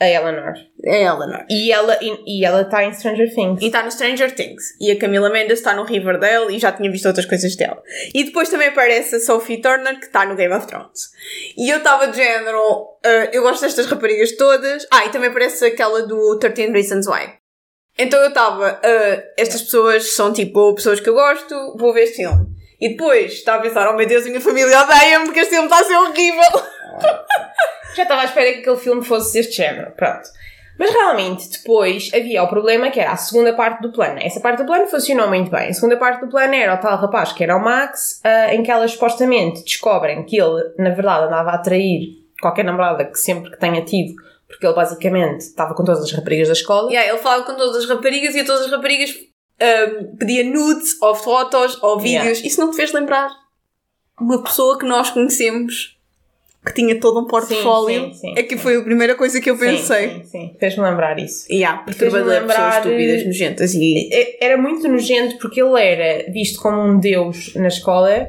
a 0.00 0.08
Eleanor. 0.08 0.54
É 0.82 1.06
a 1.06 1.14
Eleanor. 1.14 1.44
E 1.50 1.70
ela 1.70 1.98
e, 2.00 2.40
e 2.40 2.44
ela 2.44 2.62
está 2.62 2.82
em 2.82 2.92
Stranger 2.92 3.32
Things. 3.34 3.60
E 3.60 3.66
está 3.66 3.82
no 3.82 3.90
Stranger 3.90 4.34
Things. 4.34 4.74
E 4.80 4.90
a 4.90 4.98
Camila 4.98 5.28
Mendes 5.28 5.58
está 5.58 5.74
no 5.74 5.84
Riverdale 5.84 6.56
e 6.56 6.58
já 6.58 6.72
tinha 6.72 6.90
visto 6.90 7.06
outras 7.06 7.26
coisas 7.26 7.54
dela. 7.54 7.82
E 8.14 8.24
depois 8.24 8.48
também 8.48 8.68
aparece 8.68 9.16
a 9.16 9.20
Sophie 9.20 9.60
Turner 9.60 9.98
que 9.98 10.06
está 10.06 10.24
no 10.24 10.34
Game 10.34 10.54
of 10.54 10.66
Thrones. 10.66 11.10
E 11.56 11.68
eu 11.68 11.78
estava 11.78 12.08
de 12.08 12.16
género. 12.16 12.98
ah, 13.04 13.28
eu 13.30 13.42
gosto 13.42 13.60
destas 13.60 13.86
raparigas 13.86 14.32
todas. 14.32 14.86
Ah, 14.90 15.04
e 15.04 15.10
também 15.10 15.28
aparece 15.28 15.66
aquela 15.66 16.02
do 16.06 16.38
13 16.38 16.72
Reasons 16.72 17.06
Why. 17.06 17.34
Então 17.98 18.18
eu 18.20 18.28
estava. 18.28 18.80
ah, 18.82 19.22
estas 19.36 19.60
pessoas 19.62 20.14
são 20.14 20.32
tipo 20.32 20.74
pessoas 20.74 20.98
que 20.98 21.10
eu 21.10 21.14
gosto, 21.14 21.76
vou 21.76 21.92
ver 21.92 22.04
este 22.04 22.16
filme. 22.16 22.46
E 22.80 22.90
depois 22.90 23.32
estava 23.32 23.58
a 23.58 23.62
pensar: 23.62 23.86
oh 23.90 23.96
meu 23.96 24.06
Deus, 24.06 24.24
a 24.24 24.28
minha 24.28 24.40
família 24.40 24.80
odeia-me 24.80 25.26
porque 25.26 25.40
este 25.40 25.50
filme 25.50 25.66
está 25.66 25.80
a 25.80 25.84
ser 25.84 25.96
horrível. 25.96 26.42
Já 27.94 28.04
estava 28.04 28.22
à 28.22 28.24
espera 28.24 28.52
que 28.52 28.60
aquele 28.60 28.76
filme 28.76 29.04
fosse 29.04 29.34
deste 29.34 29.56
género. 29.56 29.90
Pronto. 29.92 30.28
Mas 30.78 30.92
realmente, 30.92 31.50
depois 31.50 32.10
havia 32.14 32.42
o 32.42 32.48
problema 32.48 32.90
que 32.90 32.98
era 32.98 33.12
a 33.12 33.16
segunda 33.16 33.52
parte 33.52 33.82
do 33.82 33.92
plano. 33.92 34.18
Essa 34.18 34.40
parte 34.40 34.62
do 34.62 34.66
plano 34.66 34.86
funcionou 34.86 35.28
muito 35.28 35.50
bem. 35.50 35.68
A 35.68 35.74
segunda 35.74 35.98
parte 35.98 36.22
do 36.22 36.30
plano 36.30 36.54
era 36.54 36.74
o 36.74 36.78
tal 36.78 36.96
rapaz 36.96 37.32
que 37.32 37.44
era 37.44 37.54
o 37.54 37.62
Max, 37.62 38.18
ah, 38.24 38.54
em 38.54 38.62
que 38.62 38.70
elas 38.70 38.92
supostamente 38.92 39.62
descobrem 39.62 40.24
que 40.24 40.40
ele, 40.40 40.72
na 40.78 40.88
verdade, 40.88 41.26
andava 41.26 41.50
a 41.50 41.56
atrair 41.56 42.20
qualquer 42.40 42.64
namorada 42.64 43.04
que 43.04 43.18
sempre 43.18 43.50
que 43.50 43.58
tenha 43.58 43.84
tido, 43.84 44.14
porque 44.48 44.66
ele 44.66 44.74
basicamente 44.74 45.40
estava 45.40 45.74
com 45.74 45.84
todas 45.84 46.02
as 46.02 46.12
raparigas 46.12 46.48
da 46.48 46.54
escola. 46.54 46.90
Yeah, 46.90 47.10
ele 47.10 47.18
falava 47.18 47.44
com 47.44 47.54
todas 47.54 47.76
as 47.76 47.86
raparigas 47.86 48.34
e 48.34 48.40
a 48.40 48.44
todas 48.46 48.62
as 48.64 48.70
raparigas 48.70 49.14
ahm, 49.60 50.16
pedia 50.16 50.44
nudes, 50.44 50.96
ou 51.02 51.14
fotos, 51.14 51.78
ou 51.82 52.00
vídeos. 52.00 52.38
Yeah. 52.38 52.48
Isso 52.48 52.58
não 52.58 52.70
te 52.70 52.76
fez 52.76 52.90
lembrar 52.94 53.30
uma 54.18 54.42
pessoa 54.42 54.78
que 54.78 54.86
nós 54.86 55.10
conhecemos 55.10 55.99
que 56.64 56.74
tinha 56.74 56.98
todo 57.00 57.20
um 57.20 57.26
portfólio? 57.26 58.12
sim, 58.12 58.14
sim, 58.14 58.34
é 58.36 58.42
que 58.42 58.56
sim. 58.56 58.62
foi 58.62 58.76
a 58.76 58.82
primeira 58.82 59.14
coisa 59.14 59.40
que 59.40 59.50
eu 59.50 59.56
pensei. 59.56 60.08
Sim, 60.08 60.14
sim, 60.16 60.24
sim. 60.24 60.56
Fez-me 60.58 60.84
lembrar 60.84 61.18
isso. 61.18 61.50
Yeah, 61.50 61.84
Fez-me 61.84 61.94
perturbador, 61.94 62.46
pessoas 62.46 62.58
lembrar, 62.58 62.76
estúpidas, 62.78 63.26
nojentas 63.26 63.74
e... 63.74 64.36
Era 64.40 64.56
muito 64.58 64.86
nojento 64.86 65.38
porque 65.38 65.62
ele 65.62 65.80
era 65.82 66.30
visto 66.30 66.60
como 66.60 66.82
um 66.82 66.98
deus 66.98 67.54
na 67.54 67.68
escola 67.68 68.28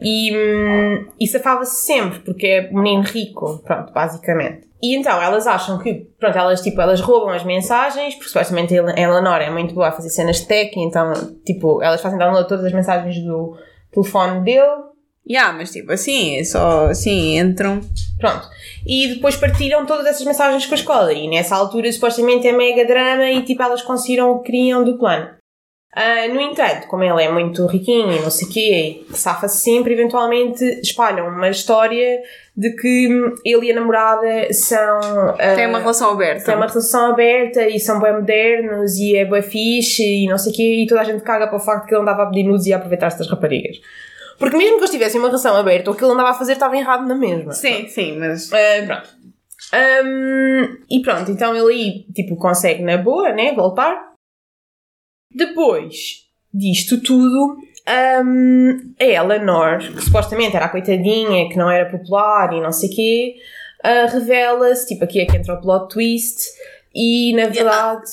e, 0.00 0.30
hum, 0.34 1.06
e 1.18 1.26
safava-se 1.26 1.86
sempre 1.86 2.20
porque 2.20 2.46
é 2.46 2.70
menino 2.70 3.02
rico, 3.02 3.62
pronto, 3.64 3.92
basicamente. 3.92 4.68
E 4.82 4.96
então 4.96 5.20
elas 5.20 5.46
acham 5.46 5.78
que, 5.78 6.06
pronto, 6.18 6.38
elas 6.38 6.62
tipo, 6.62 6.80
elas 6.80 7.00
roubam 7.00 7.30
as 7.30 7.44
mensagens, 7.44 8.14
porque 8.14 8.28
supostamente 8.28 8.78
a 8.78 8.82
Eleanor 8.98 9.40
é 9.40 9.50
muito 9.50 9.74
boa 9.74 9.88
a 9.88 9.92
fazer 9.92 10.08
cenas 10.08 10.40
de 10.40 10.46
tech, 10.46 10.72
então 10.78 11.12
tipo, 11.44 11.82
elas 11.82 12.00
fazem 12.00 12.18
download 12.18 12.48
todas 12.48 12.64
as 12.64 12.72
mensagens 12.72 13.16
do 13.22 13.56
telefone 13.92 14.42
dele 14.42 14.90
Yeah, 15.30 15.56
mas 15.56 15.70
tipo 15.70 15.92
assim, 15.92 16.38
é 16.38 16.44
só 16.44 16.86
assim, 16.86 17.38
entram... 17.38 17.80
Pronto. 18.18 18.48
E 18.84 19.14
depois 19.14 19.36
partilham 19.36 19.86
todas 19.86 20.06
essas 20.06 20.26
mensagens 20.26 20.66
com 20.66 20.74
a 20.74 20.78
escola. 20.78 21.12
E 21.12 21.28
nessa 21.28 21.54
altura, 21.54 21.90
supostamente, 21.92 22.48
é 22.48 22.52
mega 22.52 22.84
drama 22.84 23.30
e 23.30 23.42
tipo, 23.42 23.62
elas 23.62 23.82
conseguiram 23.82 24.32
o 24.32 24.40
que 24.40 24.50
queriam 24.50 24.82
do 24.82 24.98
plano. 24.98 25.28
Ah, 25.94 26.28
no 26.28 26.40
entanto, 26.40 26.86
como 26.86 27.02
ele 27.02 27.22
é 27.22 27.30
muito 27.30 27.66
riquinho 27.66 28.12
e 28.12 28.20
não 28.20 28.30
sei 28.30 28.46
o 28.46 28.50
quê, 28.50 29.02
e 29.10 29.16
safa-se 29.16 29.60
sempre, 29.64 29.92
eventualmente 29.92 30.64
espalham 30.80 31.26
uma 31.26 31.48
história 31.48 32.20
de 32.56 32.70
que 32.76 33.08
ele 33.44 33.66
e 33.66 33.72
a 33.72 33.74
namorada 33.74 34.52
são. 34.52 35.00
ah, 35.36 35.54
Tem 35.56 35.66
uma 35.66 35.80
relação 35.80 36.12
aberta. 36.12 36.44
têm 36.44 36.54
uma 36.54 36.68
relação 36.68 37.10
aberta 37.10 37.66
e 37.66 37.80
são 37.80 37.98
bem 38.00 38.12
modernos 38.12 38.98
e 38.98 39.16
é 39.16 39.24
bem 39.24 39.42
fixe 39.42 40.04
e 40.04 40.28
não 40.28 40.38
sei 40.38 40.52
o 40.52 40.54
quê, 40.54 40.82
e 40.82 40.86
toda 40.86 41.00
a 41.00 41.04
gente 41.04 41.24
caga 41.24 41.48
para 41.48 41.56
o 41.56 41.60
facto 41.60 41.86
que 41.88 41.94
ele 41.94 42.02
andava 42.02 42.22
a 42.22 42.26
pedir 42.26 42.44
nudes 42.44 42.66
e 42.66 42.72
a 42.72 42.76
aproveitar-se 42.76 43.18
das 43.18 43.28
raparigas. 43.28 43.78
Porque 44.40 44.56
mesmo 44.56 44.78
que 44.78 44.84
eles 44.84 44.90
tivessem 44.90 45.20
uma 45.20 45.28
relação 45.28 45.54
aberta, 45.54 45.90
o 45.90 45.94
que 45.94 46.02
ele 46.02 46.14
andava 46.14 46.30
a 46.30 46.34
fazer 46.34 46.54
estava 46.54 46.74
errado 46.74 47.06
na 47.06 47.14
mesma. 47.14 47.52
Sim, 47.52 47.86
sim, 47.86 48.18
mas... 48.18 48.50
Ah, 48.50 48.86
pronto. 48.86 49.20
Ahm, 49.72 50.78
e 50.90 51.02
pronto, 51.02 51.30
então 51.30 51.54
ele 51.54 51.72
aí, 51.72 52.04
tipo, 52.14 52.36
consegue 52.36 52.82
na 52.82 52.96
boa, 52.96 53.32
né, 53.32 53.54
voltar. 53.54 54.14
Depois, 55.30 56.26
disto 56.52 57.02
tudo, 57.02 57.58
um, 58.24 58.94
a 58.98 59.04
Eleanor, 59.04 59.78
que 59.78 60.00
supostamente 60.00 60.56
era 60.56 60.64
a 60.64 60.70
coitadinha, 60.70 61.48
que 61.50 61.58
não 61.58 61.70
era 61.70 61.90
popular 61.90 62.54
e 62.54 62.62
não 62.62 62.72
sei 62.72 62.88
o 62.88 62.94
quê, 62.94 63.34
uh, 63.84 64.10
revela-se, 64.10 64.88
tipo, 64.88 65.04
aqui 65.04 65.20
é 65.20 65.26
que 65.26 65.36
entra 65.36 65.54
o 65.54 65.60
plot 65.60 65.92
twist, 65.92 66.40
e 66.94 67.34
na 67.34 67.46
verdade. 67.46 68.10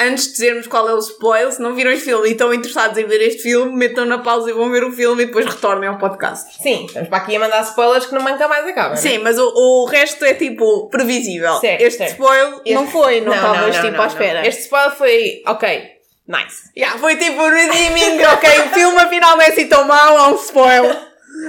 Antes 0.00 0.26
de 0.26 0.30
dizermos 0.32 0.66
qual 0.68 0.88
é 0.88 0.94
o 0.94 0.98
spoiler, 0.98 1.50
se 1.52 1.60
não 1.60 1.74
viram 1.74 1.90
este 1.90 2.04
filme 2.04 2.28
e 2.28 2.32
estão 2.32 2.54
interessados 2.54 2.96
em 2.96 3.04
ver 3.06 3.20
este 3.20 3.42
filme, 3.42 3.72
metam 3.72 4.04
na 4.04 4.18
pausa 4.18 4.48
e 4.48 4.52
vão 4.52 4.70
ver 4.70 4.84
o 4.84 4.92
filme 4.92 5.24
e 5.24 5.26
depois 5.26 5.44
retornem 5.44 5.88
ao 5.88 5.98
podcast. 5.98 6.62
Sim, 6.62 6.84
estamos 6.86 7.08
para 7.08 7.18
aqui 7.18 7.34
a 7.34 7.40
mandar 7.40 7.62
spoilers 7.62 8.06
que 8.06 8.14
nunca 8.14 8.46
mais 8.46 8.64
acabam. 8.66 8.96
Sim, 8.96 9.18
mas 9.18 9.36
o, 9.38 9.52
o 9.54 9.86
resto 9.86 10.24
é 10.24 10.34
tipo 10.34 10.88
previsível. 10.88 11.54
Certo, 11.56 11.80
este 11.82 11.98
certo. 11.98 12.12
spoiler 12.12 12.52
Este- 12.64 12.74
não 12.74 12.86
foi, 12.86 13.20
não 13.22 13.34
estavas 13.34 13.74
não, 13.76 13.82
tipo 13.82 13.96
não, 13.96 14.02
à 14.02 14.06
não. 14.06 14.06
espera. 14.06 14.46
Este 14.46 14.62
spoiler 14.62 14.92
foi, 14.96 15.42
ok, 15.46 15.82
nice. 16.28 16.70
Yeah, 16.76 16.96
foi 16.98 17.16
tipo 17.16 17.42
redeeming, 17.48 18.22
ok, 18.24 18.50
o 18.60 18.68
filme 18.74 18.98
afinal 18.98 19.36
não 19.36 19.42
é 19.42 19.48
assim 19.48 19.66
tão 19.66 19.84
mau, 19.84 20.16
há 20.16 20.28
um 20.28 20.36
spoiler. 20.36 20.96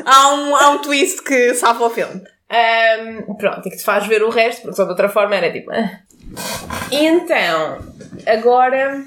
Há 0.06 0.34
um, 0.34 0.56
há 0.56 0.70
um 0.72 0.78
twist 0.80 1.22
que 1.24 1.54
safa 1.54 1.84
o 1.84 1.90
filme. 1.92 2.22
Um, 3.28 3.36
pronto, 3.36 3.68
e 3.68 3.70
que 3.70 3.78
te 3.78 3.84
faz 3.84 4.08
ver 4.08 4.24
o 4.24 4.30
resto, 4.30 4.64
porque 4.64 4.76
só 4.76 4.86
de 4.86 4.90
outra 4.90 5.08
forma 5.08 5.36
era 5.36 5.52
tipo. 5.52 5.70
ah. 5.72 6.00
E 6.92 7.06
então, 7.06 7.78
agora, 8.26 9.04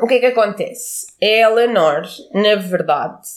o 0.00 0.06
que 0.06 0.14
é 0.14 0.18
que 0.20 0.26
acontece? 0.26 1.06
A 1.22 1.26
Eleanor, 1.26 2.02
na 2.32 2.56
verdade, 2.56 3.28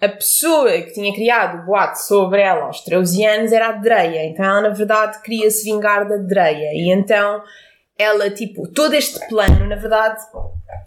a 0.00 0.08
pessoa 0.08 0.70
que 0.70 0.92
tinha 0.92 1.14
criado 1.14 1.62
o 1.62 1.66
boato 1.66 1.98
sobre 1.98 2.40
ela 2.42 2.66
aos 2.66 2.80
13 2.82 3.24
anos 3.24 3.52
era 3.52 3.68
a 3.68 3.72
Dreia. 3.72 4.26
Então 4.26 4.44
ela, 4.44 4.60
na 4.62 4.68
verdade, 4.68 5.20
queria 5.22 5.50
se 5.50 5.64
vingar 5.64 6.06
da 6.06 6.16
Dreia. 6.16 6.72
E 6.74 6.90
então 6.92 7.42
ela, 7.98 8.30
tipo, 8.30 8.68
todo 8.68 8.94
este 8.94 9.26
plano, 9.28 9.66
na 9.66 9.76
verdade, 9.76 10.20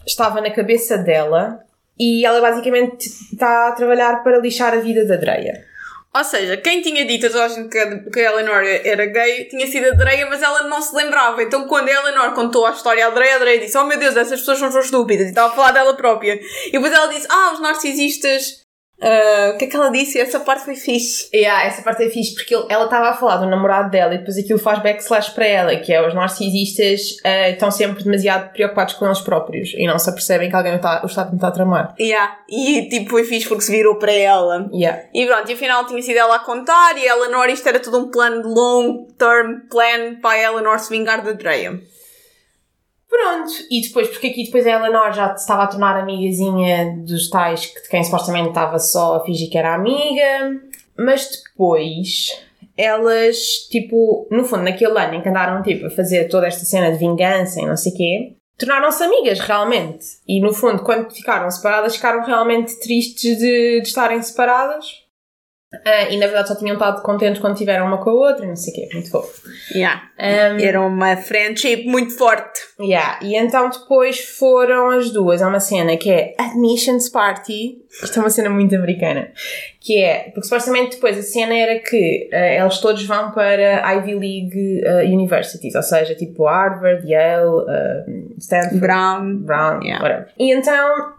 estava 0.06 0.40
na 0.40 0.50
cabeça 0.50 0.98
dela. 0.98 1.60
E 1.98 2.24
ela 2.24 2.40
basicamente 2.40 3.06
está 3.32 3.68
a 3.68 3.72
trabalhar 3.72 4.22
para 4.22 4.38
lixar 4.38 4.72
a 4.72 4.80
vida 4.80 5.04
da 5.04 5.16
Dreia. 5.16 5.64
Ou 6.14 6.24
seja, 6.24 6.56
quem 6.56 6.80
tinha 6.80 7.04
dito 7.04 7.26
a 7.26 7.30
toda 7.30 7.48
gente 7.50 7.68
que 7.68 8.20
a, 8.20 8.32
Eleanor 8.32 8.64
era 8.64 9.06
gay 9.06 9.44
tinha 9.44 9.66
sido 9.66 9.88
a 9.88 9.90
Dreia, 9.90 10.26
mas 10.26 10.42
ela 10.42 10.62
não 10.62 10.80
se 10.80 10.94
lembrava. 10.94 11.42
Então, 11.42 11.68
quando 11.68 11.88
a 11.88 11.92
Eleanor 11.92 12.32
contou 12.32 12.66
a 12.66 12.72
história 12.72 13.06
à 13.06 13.10
Dreia, 13.10 13.36
a 13.36 13.38
Dreia 13.38 13.60
disse: 13.60 13.76
Oh 13.76 13.84
meu 13.84 13.98
Deus, 13.98 14.16
essas 14.16 14.40
pessoas 14.40 14.58
são 14.58 14.80
estúpidas. 14.80 15.26
E 15.26 15.30
estava 15.30 15.52
a 15.52 15.56
falar 15.56 15.72
dela 15.72 15.94
própria. 15.94 16.40
E 16.66 16.72
depois 16.72 16.92
ela 16.92 17.06
disse: 17.08 17.26
Ah, 17.30 17.52
os 17.52 17.60
narcisistas. 17.60 18.67
Ah, 19.00 19.52
o 19.54 19.58
que 19.58 19.64
é 19.64 19.68
que 19.68 19.76
ela 19.76 19.90
disse? 19.90 20.18
Essa 20.18 20.40
parte 20.40 20.64
foi 20.64 20.74
fixe. 20.74 21.28
Yeah, 21.34 21.64
essa 21.66 21.82
parte 21.82 22.04
é 22.04 22.10
fixe 22.10 22.34
porque 22.34 22.54
ele- 22.54 22.66
ela 22.68 22.84
estava 22.84 23.10
a 23.10 23.14
falar 23.14 23.36
do 23.36 23.46
namorado 23.46 23.90
dela 23.90 24.14
e 24.14 24.18
depois 24.18 24.36
aquilo 24.38 24.58
faz 24.58 24.80
backslash 24.82 25.30
para 25.30 25.46
ela, 25.46 25.76
que 25.76 25.92
é 25.92 26.06
os 26.06 26.14
narcisistas 26.14 27.16
eh, 27.24 27.50
estão 27.52 27.70
sempre 27.70 28.02
demasiado 28.02 28.52
preocupados 28.52 28.94
com 28.94 29.06
eles 29.06 29.20
próprios 29.20 29.72
e 29.74 29.86
não 29.86 29.98
se 29.98 30.10
apercebem 30.10 30.48
que 30.50 30.56
alguém 30.56 30.72
o 30.72 30.76
está, 30.76 31.02
o 31.02 31.06
está 31.06 31.22
a 31.22 31.26
tentar 31.26 31.50
tramar. 31.52 31.94
Yeah. 31.98 32.38
E 32.48 32.88
tipo, 32.88 33.10
foi 33.10 33.24
fixe 33.24 33.46
porque 33.48 33.62
se 33.62 33.72
virou 33.72 33.96
para 33.96 34.12
ela. 34.12 34.68
Yeah. 34.72 35.02
E 35.14 35.26
pronto, 35.26 35.50
e 35.50 35.54
afinal 35.54 35.86
tinha 35.86 36.02
sido 36.02 36.16
ela 36.18 36.36
a 36.36 36.40
contar 36.40 36.96
e 36.96 37.08
a 37.08 37.14
Eleanor, 37.16 37.48
isto 37.48 37.68
era 37.68 37.80
tudo 37.80 37.98
um 37.98 38.10
plano 38.10 38.42
de 38.42 38.48
long 38.48 39.06
term 39.18 39.60
plan 39.70 40.16
para 40.20 40.30
a 40.38 40.42
Eleanor 40.42 40.78
se 40.78 40.90
vingar 40.90 41.22
da 41.22 41.32
Dreia. 41.32 41.80
Pronto, 43.08 43.52
e 43.70 43.80
depois, 43.80 44.08
porque 44.08 44.26
aqui 44.28 44.44
depois 44.44 44.66
a 44.66 44.70
Eleanor 44.70 45.12
já 45.12 45.32
estava 45.32 45.62
a 45.62 45.66
tornar 45.66 45.96
amigazinha 45.98 46.94
dos 47.06 47.30
tais 47.30 47.66
que- 47.66 47.82
de 47.82 47.88
quem 47.88 48.04
supostamente 48.04 48.48
estava 48.48 48.78
só 48.78 49.16
a 49.16 49.24
fingir 49.24 49.50
que 49.50 49.56
era 49.56 49.74
amiga, 49.74 50.60
mas 50.96 51.26
depois 51.30 52.28
elas, 52.76 53.36
tipo, 53.70 54.28
no 54.30 54.44
fundo, 54.44 54.62
naquele 54.64 54.98
ano 54.98 55.14
em 55.14 55.22
que 55.22 55.28
andaram 55.28 55.62
tipo, 55.62 55.86
a 55.86 55.90
fazer 55.90 56.28
toda 56.28 56.46
esta 56.46 56.64
cena 56.64 56.92
de 56.92 56.98
vingança 56.98 57.60
e 57.60 57.66
não 57.66 57.76
sei 57.76 57.92
o 57.92 57.96
quê, 57.96 58.32
tornaram-se 58.58 59.02
amigas 59.02 59.40
realmente. 59.40 60.04
E 60.26 60.40
no 60.40 60.52
fundo, 60.52 60.82
quando 60.82 61.10
ficaram 61.10 61.50
separadas, 61.50 61.96
ficaram 61.96 62.24
realmente 62.24 62.78
tristes 62.78 63.38
de, 63.38 63.80
de 63.80 63.88
estarem 63.88 64.20
separadas. 64.22 64.86
Ah, 65.84 66.04
e 66.08 66.16
na 66.16 66.26
verdade 66.26 66.48
só 66.48 66.54
tinham 66.54 66.74
estado 66.74 67.02
contentes 67.02 67.42
quando 67.42 67.54
tiveram 67.54 67.86
uma 67.86 67.98
com 67.98 68.08
a 68.08 68.14
outra 68.14 68.44
e 68.46 68.48
não 68.48 68.56
sei 68.56 68.72
o 68.72 68.76
quê, 68.76 68.88
muito 68.94 69.10
fofo. 69.10 69.42
Yeah. 69.74 70.02
Um, 70.18 70.58
Era 70.58 70.80
uma 70.80 71.14
friendship 71.16 71.84
muito 71.84 72.16
forte. 72.16 72.58
Yeah, 72.80 73.18
e 73.22 73.36
então 73.36 73.68
depois 73.68 74.18
foram 74.18 74.90
as 74.90 75.10
duas 75.10 75.42
a 75.42 75.48
uma 75.48 75.60
cena 75.60 75.96
que 75.98 76.10
é 76.10 76.34
Admissions 76.38 77.10
Party. 77.10 77.82
Isto 78.02 78.18
é 78.18 78.22
uma 78.22 78.30
cena 78.30 78.48
muito 78.48 78.74
americana. 78.74 79.30
Que 79.78 80.02
é, 80.02 80.30
porque 80.30 80.44
supostamente 80.44 80.96
depois 80.96 81.18
a 81.18 81.22
cena 81.22 81.54
era 81.54 81.78
que 81.80 82.30
eh, 82.32 82.58
eles 82.60 82.78
todos 82.78 83.04
vão 83.04 83.32
para 83.32 83.92
Ivy 83.94 84.14
League 84.14 84.82
eh, 84.84 85.04
Universities, 85.04 85.74
ou 85.74 85.82
seja, 85.82 86.14
tipo 86.14 86.44
Harvard, 86.44 87.06
Yale, 87.06 87.64
Stanford, 88.38 88.78
Brown. 88.78 89.36
Brown, 89.38 89.82
Yeah. 89.82 90.02
whatever. 90.02 90.28
E 90.38 90.52
então 90.52 91.17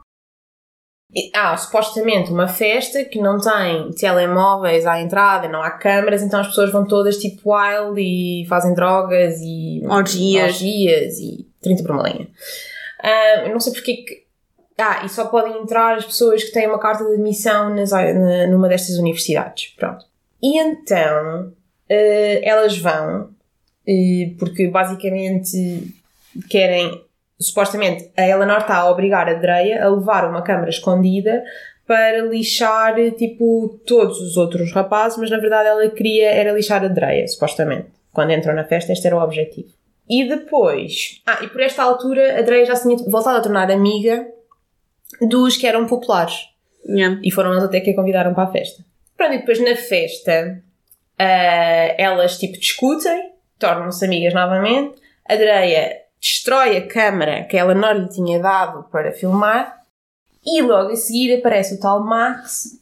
há 1.34 1.58
supostamente 1.58 2.32
uma 2.32 2.48
festa 2.48 3.04
que 3.04 3.20
não 3.20 3.40
tem 3.40 3.92
telemóveis 3.92 4.86
à 4.86 5.02
entrada, 5.02 5.48
não 5.48 5.62
há 5.62 5.72
câmaras, 5.72 6.22
então 6.22 6.40
as 6.40 6.48
pessoas 6.48 6.72
vão 6.72 6.86
todas 6.86 7.18
tipo 7.18 7.52
wild 7.52 8.00
e 8.00 8.46
fazem 8.48 8.74
drogas 8.76 9.40
e 9.42 9.82
Orgias. 9.88 10.44
orgias 10.56 11.18
e 11.20 11.48
30 11.62 11.84
por 11.84 11.92
uma 11.92 12.08
linha. 12.10 12.28
Ah, 13.02 13.44
eu 13.46 13.50
não 13.54 13.60
sei 13.60 13.74
porque 13.74 13.94
que. 13.96 14.24
Ah, 14.78 15.04
e 15.06 15.10
só 15.10 15.26
podem 15.26 15.58
entrar 15.62 15.98
as 15.98 16.06
pessoas 16.06 16.44
que 16.44 16.52
têm 16.52 16.68
uma 16.68 16.80
carta 16.80 17.04
de 17.06 17.14
admissão 17.14 17.74
nas, 17.76 17.92
na- 17.92 18.48
numa 18.48 18.70
destas 18.70 18.98
universidades. 18.98 19.74
Pronto. 19.78 20.06
E 20.42 20.58
então 20.58 21.52
eh, 21.90 22.40
elas 22.48 22.78
vão, 22.78 23.30
eh, 23.88 24.32
porque 24.38 24.68
basicamente 24.70 25.94
querem. 26.50 27.04
Supostamente 27.40 28.12
a 28.18 28.28
Eleanor 28.28 28.60
está 28.60 28.78
a 28.78 28.90
obrigar 28.90 29.30
a 29.30 29.34
Dreia 29.34 29.84
a 29.84 29.90
levar 29.90 30.30
uma 30.30 30.42
câmara 30.42 30.70
escondida 30.70 31.44
para 31.88 32.22
lixar 32.22 32.96
tipo 33.14 33.80
todos 33.86 34.20
os 34.20 34.38
outros 34.38 34.72
rapazes, 34.74 35.18
mas 35.18 35.32
na 35.32 35.40
verdade 35.40 35.70
ela 35.70 35.90
queria 35.90 36.30
era 36.30 36.52
lixar 36.52 36.84
a 36.84 36.88
Dreia, 36.88 37.28
supostamente. 37.28 37.88
Quando 38.12 38.32
entram 38.32 38.54
na 38.54 38.64
festa, 38.64 38.92
este 38.92 39.08
era 39.08 39.16
o 39.16 39.24
objetivo. 39.24 39.70
E 40.08 40.28
depois. 40.28 41.22
Ah, 41.26 41.40
e 41.42 41.48
por 41.48 41.62
esta 41.62 41.82
altura 41.82 42.38
a 42.38 42.42
Dreia 42.42 42.66
já 42.66 42.76
se 42.76 42.84
tinha 42.84 42.98
voltado 43.10 43.38
a 43.38 43.42
tornar 43.42 43.72
amiga 43.72 44.28
dos 45.22 45.56
que 45.56 45.66
eram 45.66 45.88
populares. 45.88 46.50
Yeah. 46.86 47.20
E 47.24 47.32
foram 47.32 47.52
eles 47.52 47.64
até 47.64 47.80
que 47.80 47.92
a 47.92 47.96
convidaram 47.96 48.34
para 48.34 48.44
a 48.44 48.52
festa. 48.52 48.84
Pronto, 49.16 49.34
e 49.34 49.38
depois 49.40 49.60
na 49.60 49.76
festa 49.76 50.62
ah, 51.18 51.96
elas 51.98 52.38
tipo 52.38 52.60
discutem, 52.60 53.32
tornam-se 53.58 54.04
amigas 54.04 54.34
novamente. 54.34 55.00
A 55.26 55.36
Dreia 55.36 56.09
destrói 56.22 56.78
a 56.78 56.88
câmara 56.88 57.44
que 57.46 57.58
ela 57.58 57.74
não 57.74 57.94
lhe 57.94 58.10
tinha 58.10 58.40
dado 58.40 58.84
para 58.92 59.12
filmar. 59.12 59.78
E 60.46 60.62
logo 60.62 60.92
a 60.92 60.96
seguir 60.96 61.36
aparece 61.38 61.76
o 61.76 61.80
tal 61.80 62.04
Max 62.06 62.78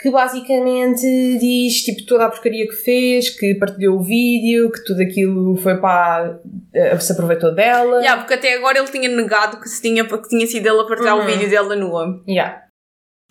que 0.00 0.10
basicamente 0.10 1.06
diz 1.38 1.84
tipo 1.84 2.04
toda 2.06 2.24
a 2.26 2.28
porcaria 2.28 2.66
que 2.66 2.74
fez, 2.74 3.30
que 3.30 3.54
partilhou 3.54 3.98
o 4.00 4.02
vídeo, 4.02 4.68
que 4.72 4.84
tudo 4.84 5.00
aquilo 5.00 5.56
foi 5.58 5.76
para. 5.78 6.40
eh, 6.74 6.98
se 6.98 7.12
aproveitou 7.12 7.54
dela. 7.54 7.98
Yeah, 8.00 8.16
porque 8.20 8.34
até 8.34 8.54
agora 8.54 8.78
ele 8.78 8.90
tinha 8.90 9.08
negado 9.08 9.60
que, 9.60 9.68
se 9.68 9.80
tinha, 9.80 10.04
que 10.04 10.28
tinha 10.28 10.44
sido 10.48 10.66
ele 10.66 10.80
a 10.80 10.84
partilhar 10.84 11.16
o 11.16 11.20
Uhum. 11.20 11.26
vídeo 11.26 11.48
dela 11.48 11.76
nua. 11.76 12.20
Yeah. 12.26 12.64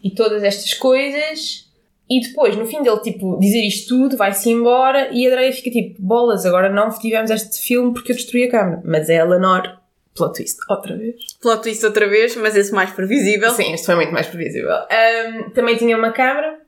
E 0.02 0.16
todas 0.16 0.44
estas 0.44 0.74
coisas. 0.74 1.70
E 2.12 2.20
depois, 2.20 2.58
no 2.58 2.66
fim 2.66 2.84
dele, 2.84 3.00
tipo, 3.00 3.40
dizer 3.40 3.66
isto 3.66 3.88
tudo, 3.88 4.18
vai-se 4.18 4.50
embora 4.50 5.08
e 5.14 5.26
a 5.26 5.30
Dreia 5.30 5.54
fica 5.54 5.72
tipo, 5.72 6.02
bolas, 6.02 6.46
agora 6.46 6.68
não 6.68 6.90
tivemos 6.90 7.32
este 7.32 7.66
filme 7.66 7.94
porque 7.94 8.12
eu 8.12 8.16
destruí 8.18 8.44
a 8.44 8.52
câmera. 8.52 8.82
Mas 8.84 9.08
é 9.08 9.22
a 9.22 9.24
Eleanor, 9.24 9.80
plot 10.14 10.36
twist, 10.36 10.58
outra 10.70 10.98
vez. 10.98 11.16
Plot 11.42 11.64
twist 11.64 11.86
outra 11.86 12.10
vez, 12.10 12.36
mas 12.36 12.54
esse 12.58 12.74
mais 12.74 12.92
previsível. 12.92 13.50
Sim, 13.52 13.74
isto 13.74 13.86
foi 13.86 13.96
muito 13.96 14.12
mais 14.12 14.28
previsível. 14.28 14.74
Ahm, 14.74 15.52
também 15.52 15.78
tinha 15.78 15.98
uma 15.98 16.12
câmera, 16.12 16.60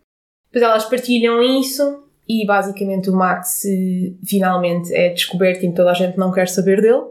depois 0.49 0.63
elas 0.63 0.85
partilham 0.85 1.41
isso 1.43 2.05
e 2.25 2.45
basicamente 2.45 3.09
o 3.09 3.13
Max 3.13 3.65
eh, 3.65 4.13
finalmente 4.25 4.95
é 4.95 5.09
descoberto 5.09 5.65
e 5.65 5.73
toda 5.73 5.91
a 5.91 5.93
gente 5.93 6.17
não 6.17 6.31
quer 6.31 6.47
saber 6.47 6.81
dele. 6.81 7.03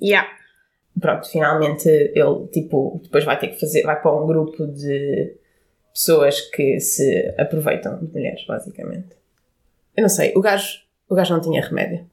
Yeah. 0.00 0.28
pronto, 1.00 1.28
finalmente 1.28 1.88
ele, 1.88 2.46
tipo, 2.52 3.00
depois 3.02 3.24
vai 3.24 3.36
ter 3.36 3.48
que 3.48 3.58
fazer, 3.58 3.82
vai 3.82 4.00
para 4.00 4.14
um 4.14 4.26
grupo 4.26 4.64
de 4.68 5.41
pessoas 5.92 6.40
que 6.40 6.80
se 6.80 7.34
aproveitam 7.38 7.98
de 7.98 8.12
mulheres, 8.12 8.44
basicamente. 8.46 9.16
Eu 9.96 10.02
não 10.02 10.08
sei, 10.08 10.32
o 10.34 10.40
gajo, 10.40 10.80
o 11.08 11.14
gajo 11.14 11.34
não 11.34 11.40
tinha 11.40 11.62
remédio. 11.62 12.08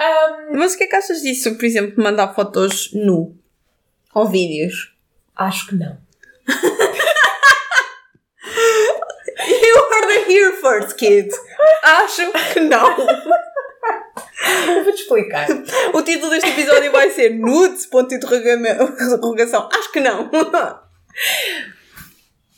Ahm, 0.00 0.56
Mas 0.58 0.74
o 0.74 0.78
que 0.78 0.84
é 0.84 0.86
que 0.86 0.96
achas 0.96 1.22
disso, 1.22 1.54
por 1.56 1.64
exemplo, 1.64 2.02
mandar 2.02 2.34
fotos 2.34 2.90
nu? 2.92 3.36
Ou 4.14 4.26
vídeos? 4.26 4.94
acho 5.36 5.68
que 5.68 5.74
não. 5.74 5.98
You 9.46 9.76
heard 9.90 10.10
it 10.10 10.28
here 10.30 10.52
first, 10.60 10.96
kid. 10.96 11.30
Acho 11.82 12.32
que 12.52 12.60
não. 12.60 12.96
Vou-te 14.84 15.02
explicar. 15.02 15.46
O 15.92 16.02
título 16.02 16.30
deste 16.30 16.50
episódio 16.50 16.92
vai 16.92 17.10
ser 17.10 17.30
Nudes, 17.30 17.86
ponto 17.86 18.08
de 18.08 18.16
interrogação. 18.16 19.68
Acho 19.72 19.92
que 19.92 20.00
não. 20.00 20.30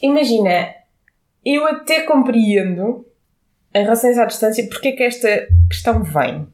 Imagina, 0.02 0.74
eu 1.44 1.66
até 1.66 2.02
compreendo, 2.02 3.06
em 3.74 3.82
relação 3.82 4.10
à 4.22 4.24
distância, 4.24 4.66
porque 4.68 4.88
é 4.88 4.92
que 4.92 5.02
esta 5.02 5.48
questão 5.68 6.02
vem. 6.02 6.46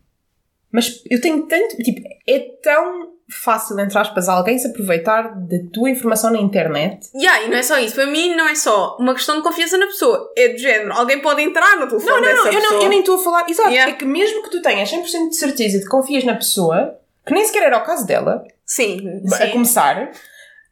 Mas 0.71 1.03
eu 1.11 1.21
tenho 1.21 1.47
tanto. 1.47 1.77
Tipo, 1.77 2.01
é 2.29 2.39
tão 2.63 3.13
fácil, 3.33 3.79
entre 3.81 3.99
aspas, 3.99 4.29
alguém 4.29 4.59
se 4.59 4.69
aproveitar 4.69 5.35
da 5.35 5.57
tua 5.73 5.91
informação 5.91 6.31
na 6.31 6.39
internet. 6.39 7.09
Yeah, 7.15 7.45
e 7.45 7.49
não 7.51 7.57
é 7.57 7.63
só 7.63 7.79
isso. 7.79 7.95
Para 7.95 8.07
mim, 8.07 8.35
não 8.35 8.49
é 8.49 8.55
só 8.55 8.97
uma 9.01 9.15
questão 9.15 9.37
de 9.37 9.43
confiança 9.43 9.77
na 9.79 9.87
pessoa. 9.87 10.31
É 10.37 10.49
do 10.49 10.59
género. 10.59 10.93
Alguém 10.93 11.21
pode 11.21 11.43
entrar 11.43 11.77
no 11.77 11.87
telefone 11.89 12.11
Não, 12.11 12.21
não, 12.21 12.23
dessa 12.29 12.37
não, 12.45 12.47
eu, 12.47 12.53
pessoa. 12.61 12.73
não, 12.75 12.83
eu 12.83 12.89
nem 12.89 13.01
estou 13.01 13.17
a 13.17 13.23
falar. 13.23 13.49
Exato, 13.49 13.71
Yeah. 13.71 13.93
é 13.93 13.95
que 13.97 14.05
mesmo 14.05 14.43
que 14.43 14.51
tu 14.51 14.61
tenhas 14.63 14.91
100% 14.91 15.29
de 15.31 15.37
certeza 15.37 15.79
de 15.79 15.85
que 15.85 15.91
confias 15.91 16.25
na 16.25 16.35
pessoa, 16.35 16.99
que 17.27 17.33
nem 17.35 17.45
sequer 17.45 17.65
era 17.65 17.79
o 17.79 17.85
caso 17.85 18.07
dela, 18.07 18.45
Sim, 18.67 19.21
a 19.33 19.37
sim. 19.37 19.51
começar, 19.53 20.11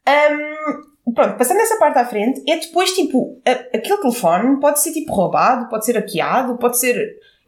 hum, 0.07 1.13
pronto, 1.13 1.37
passando 1.37 1.59
essa 1.61 1.77
parte 1.77 1.97
à 1.99 2.05
frente, 2.05 2.41
é 2.49 2.57
depois 2.57 2.91
tipo, 2.93 3.39
a- 3.45 3.77
aquele 3.77 3.97
telefone 3.97 4.59
pode 4.59 4.81
ser 4.81 4.91
tipo 4.91 5.13
roubado, 5.13 5.69
pode 5.69 5.85
ser 5.85 5.93
hackeado, 5.95 6.57
pode 6.57 6.79
ser. 6.79 6.95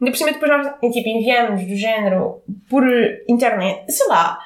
Ainda 0.00 0.10
por 0.10 0.16
cima, 0.16 0.32
depois 0.32 0.50
nós 0.50 0.66
tipo, 0.80 1.08
enviamos 1.08 1.62
do 1.66 1.76
género 1.76 2.42
por 2.68 2.84
internet, 3.28 3.90
sei 3.92 4.06
lá, 4.08 4.38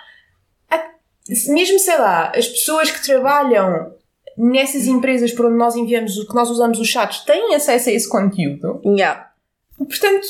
mesmo 1.49 1.79
sei 1.79 1.99
lá, 1.99 2.33
as 2.35 2.49
pessoas 2.49 2.91
que 2.91 3.05
trabalham 3.05 3.93
nessas 4.37 4.87
empresas 4.87 5.33
por 5.33 5.47
onde 5.47 5.57
nós 5.59 5.75
enviamos, 5.75 6.17
o 6.17 6.27
que 6.27 6.35
nós 6.35 6.49
usamos 6.49 6.79
os 6.79 6.89
chats, 6.89 7.21
têm 7.25 7.55
acesso 7.55 7.89
a 7.89 7.93
esse 7.93 8.09
conteúdo. 8.09 8.81
Yeah. 8.85 9.31
Portanto, 9.77 10.27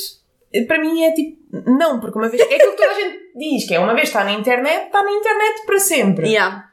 para 0.66 0.80
mim 0.80 1.02
é 1.04 1.12
tipo, 1.12 1.38
não, 1.70 2.00
porque 2.00 2.18
uma 2.18 2.28
vez. 2.28 2.42
É 2.42 2.54
aquilo 2.54 2.72
que 2.72 2.76
toda 2.78 2.90
a 2.90 3.00
gente 3.00 3.18
diz, 3.36 3.66
que 3.66 3.74
é 3.74 3.78
uma 3.78 3.94
vez 3.94 4.08
está 4.08 4.24
na 4.24 4.32
internet, 4.32 4.86
está 4.86 5.02
na 5.02 5.12
internet 5.12 5.66
para 5.66 5.78
sempre. 5.78 6.28
Yeah. 6.28 6.68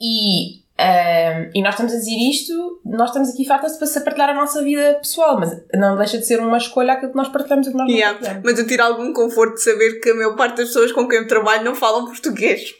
E, 0.00 0.62
ahm, 0.78 1.50
e 1.54 1.62
nós 1.62 1.74
estamos 1.74 1.92
a 1.92 1.96
dizer 1.96 2.16
isto, 2.16 2.80
nós 2.84 3.08
estamos 3.08 3.30
aqui 3.30 3.44
fartas 3.44 3.78
para 3.78 4.04
partilhar 4.04 4.30
a 4.30 4.34
nossa 4.34 4.62
vida 4.62 4.94
pessoal, 4.94 5.38
mas 5.38 5.50
não 5.74 5.96
deixa 5.96 6.18
de 6.18 6.26
ser 6.26 6.40
uma 6.40 6.58
escolha 6.58 6.94
aquilo 6.94 7.12
que 7.12 7.16
nós 7.16 7.28
partilhamos 7.28 7.68
e 7.68 7.70
que 7.70 7.76
nós 7.76 7.86
não 7.86 7.94
Yeah. 7.94 8.18
partilhamos. 8.18 8.50
Mas 8.50 8.58
eu 8.58 8.66
tiro 8.66 8.82
algum 8.82 9.12
conforto 9.12 9.54
de 9.54 9.62
saber 9.62 10.00
que 10.00 10.10
a 10.10 10.14
maior 10.14 10.36
parte 10.36 10.56
das 10.56 10.68
pessoas 10.68 10.92
com 10.92 11.08
quem 11.08 11.20
eu 11.20 11.28
trabalho 11.28 11.64
não 11.64 11.74
falam 11.74 12.04
português. 12.06 12.74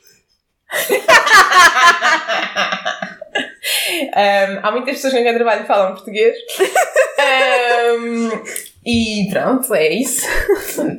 Ahm, 4.14 4.60
há 4.62 4.70
muitas 4.70 4.96
pessoas 4.96 5.12
com 5.12 5.22
quem 5.22 5.34
trabalho 5.34 5.62
que 5.62 5.66
falam 5.66 5.94
português. 5.94 6.36
Ahm, 7.18 8.30
e 8.84 9.28
pronto, 9.30 9.74
é 9.74 9.88
isso. 9.92 10.26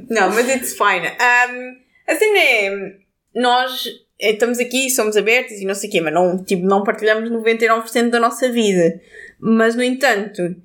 Não, 0.10 0.30
mas 0.32 0.48
it's 0.50 0.74
fine. 0.74 1.08
Um, 1.08 1.78
a 2.08 2.16
cena 2.16 2.40
é. 2.40 2.94
Nós 3.36 3.86
eh, 4.20 4.32
estamos 4.32 4.60
aqui, 4.60 4.90
somos 4.90 5.16
abertos 5.16 5.54
e 5.60 5.66
não 5.66 5.76
sei 5.76 5.90
o 5.90 5.92
quê, 5.92 6.02
mas 6.02 6.14
não, 6.14 6.44
tipo, 6.44 6.66
não 6.66 6.84
partilhamos 6.84 7.30
99% 7.30 8.10
da 8.10 8.20
nossa 8.20 8.50
vida. 8.52 9.00
Mas, 9.40 9.76
no 9.76 9.84
entanto, 9.84 10.56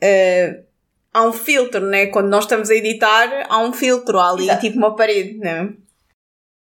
eh, 0.00 0.60
há 1.12 1.24
um 1.26 1.32
filtro, 1.32 1.80
né? 1.80 2.06
Quando 2.06 2.28
nós 2.28 2.44
estamos 2.44 2.70
a 2.70 2.74
editar, 2.74 3.46
há 3.48 3.58
um 3.58 3.72
filtro 3.72 4.18
há 4.18 4.30
ali, 4.30 4.44
Exato. 4.44 4.60
tipo 4.60 4.78
uma 4.78 4.96
parede, 4.96 5.38
né? 5.38 5.70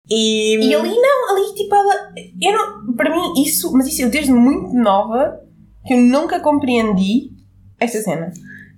E. 0.09 0.57
E 0.57 0.75
ali 0.75 0.95
não, 0.95 1.31
ali 1.31 1.55
tipo 1.55 1.75
ela. 1.75 2.13
Eu 2.41 2.53
não, 2.53 2.95
para 2.95 3.11
mim, 3.11 3.43
isso, 3.43 3.73
mas 3.73 3.87
isso 3.87 4.03
eu 4.03 4.11
desde 4.11 4.33
muito 4.33 4.73
nova 4.75 5.41
que 5.87 5.95
eu 5.95 5.99
nunca 5.99 6.41
compreendi 6.41 7.31
esta 7.79 8.01
cena. 8.01 8.33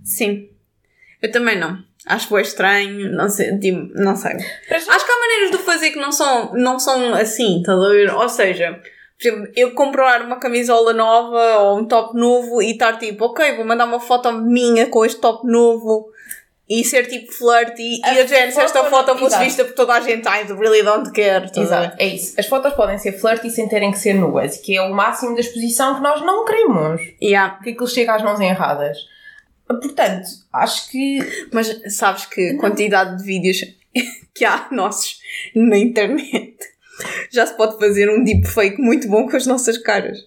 Sim. 0.04 0.48
Eu 1.20 1.30
também 1.30 1.58
não. 1.58 1.78
Acho 2.06 2.28
que 2.28 2.40
estranho, 2.40 3.12
não 3.12 3.28
sei, 3.28 3.58
tipo, 3.58 3.80
não 3.94 4.16
sei. 4.16 4.32
Acho 4.32 4.86
que 4.86 5.12
há 5.12 5.20
maneiras 5.20 5.50
de 5.50 5.58
fazer 5.58 5.90
que 5.90 5.98
não 5.98 6.12
são, 6.12 6.52
não 6.54 6.78
são 6.78 7.12
assim, 7.14 7.58
estás 7.58 7.78
a 7.78 7.88
ver? 7.88 8.14
Ou 8.14 8.28
seja, 8.28 8.80
por 9.18 9.28
exemplo, 9.28 9.52
eu 9.56 9.74
comprar 9.74 10.22
uma 10.22 10.38
camisola 10.38 10.92
nova 10.92 11.58
ou 11.58 11.80
um 11.80 11.84
top 11.84 12.16
novo 12.16 12.62
e 12.62 12.70
estar 12.70 12.98
tipo, 12.98 13.26
ok, 13.26 13.56
vou 13.56 13.66
mandar 13.66 13.84
uma 13.84 14.00
foto 14.00 14.32
minha 14.32 14.86
com 14.86 15.04
este 15.04 15.20
top 15.20 15.46
novo 15.46 16.10
e 16.68 16.84
ser 16.84 17.06
tipo 17.06 17.32
flirty 17.32 17.98
A 18.04 18.14
e 18.14 18.20
a 18.20 18.26
gente, 18.26 18.52
se 18.52 18.60
esta 18.60 18.84
foto- 18.84 19.12
fosse 19.12 19.26
exato. 19.36 19.44
vista 19.44 19.64
por 19.64 19.74
toda 19.74 19.94
a 19.94 20.00
gente, 20.00 20.26
I 20.28 20.42
really 20.52 20.82
don't 20.82 21.10
care. 21.12 21.50
Exato, 21.56 21.96
é 21.98 22.06
isso. 22.06 22.38
As 22.38 22.46
fotos 22.46 22.74
podem 22.74 22.98
ser 22.98 23.12
flirty 23.12 23.48
sem 23.50 23.66
terem 23.68 23.90
que 23.90 23.98
ser 23.98 24.12
nuas, 24.14 24.58
que 24.58 24.76
é 24.76 24.82
o 24.82 24.92
máximo 24.92 25.34
da 25.34 25.40
exposição 25.40 25.94
que 25.94 26.02
nós 26.02 26.20
não 26.20 26.44
queremos. 26.44 27.00
Yeah. 27.22 27.58
Que 27.62 27.70
aquilo 27.70 27.88
chega 27.88 28.14
às 28.16 28.22
mãos 28.22 28.38
erradas. 28.38 28.98
Portanto, 29.66 30.26
acho 30.52 30.90
que. 30.90 31.18
Mas 31.52 31.80
sabes 31.94 32.26
que 32.26 32.50
a 32.50 32.58
quantidade 32.58 33.18
de 33.18 33.24
vídeos 33.24 33.60
que 34.34 34.44
há 34.44 34.68
nossos 34.70 35.20
na 35.54 35.78
internet 35.78 36.56
já 37.30 37.46
se 37.46 37.56
pode 37.56 37.78
fazer 37.78 38.10
um 38.10 38.22
deepfake 38.24 38.80
muito 38.80 39.08
bom 39.08 39.28
com 39.28 39.36
as 39.36 39.46
nossas 39.46 39.78
caras. 39.78 40.18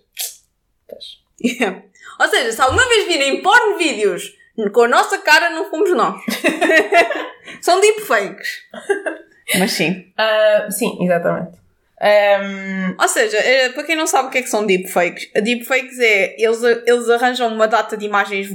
Pois. 0.88 1.06
Yeah. 1.44 1.84
Ou 2.20 2.28
seja, 2.30 2.52
se 2.52 2.62
alguma 2.62 2.88
vez 2.88 3.08
virem 3.08 3.42
porn 3.42 3.78
vídeos 3.78 4.32
com 4.74 4.82
a 4.84 4.88
nossa 4.88 5.18
cara, 5.20 5.50
não 5.52 5.70
fomos 5.70 5.92
nós. 5.94 6.22
São 7.62 7.80
deepfakes. 7.80 8.50
Mas 9.60 9.72
sim. 9.72 10.06
ah, 10.18 10.68
sim, 10.70 10.98
exatamente. 11.02 11.60
Ahm, 12.02 12.96
Ou 13.00 13.08
seja, 13.08 13.38
eh, 13.38 13.70
para 13.70 13.84
quem 13.84 13.96
não 13.96 14.08
sabe 14.08 14.28
o 14.28 14.32
que 14.32 14.40
é 14.40 14.42
que 14.42 14.50
são 14.50 14.66
deepfakes, 14.66 15.30
deepfakes 15.44 16.00
é 16.00 16.36
eles, 16.42 16.62
eles 16.64 17.10
arranjam 17.10 17.54
uma 17.54 17.68
data 17.68 17.96
de 17.96 18.06
imagens 18.06 18.48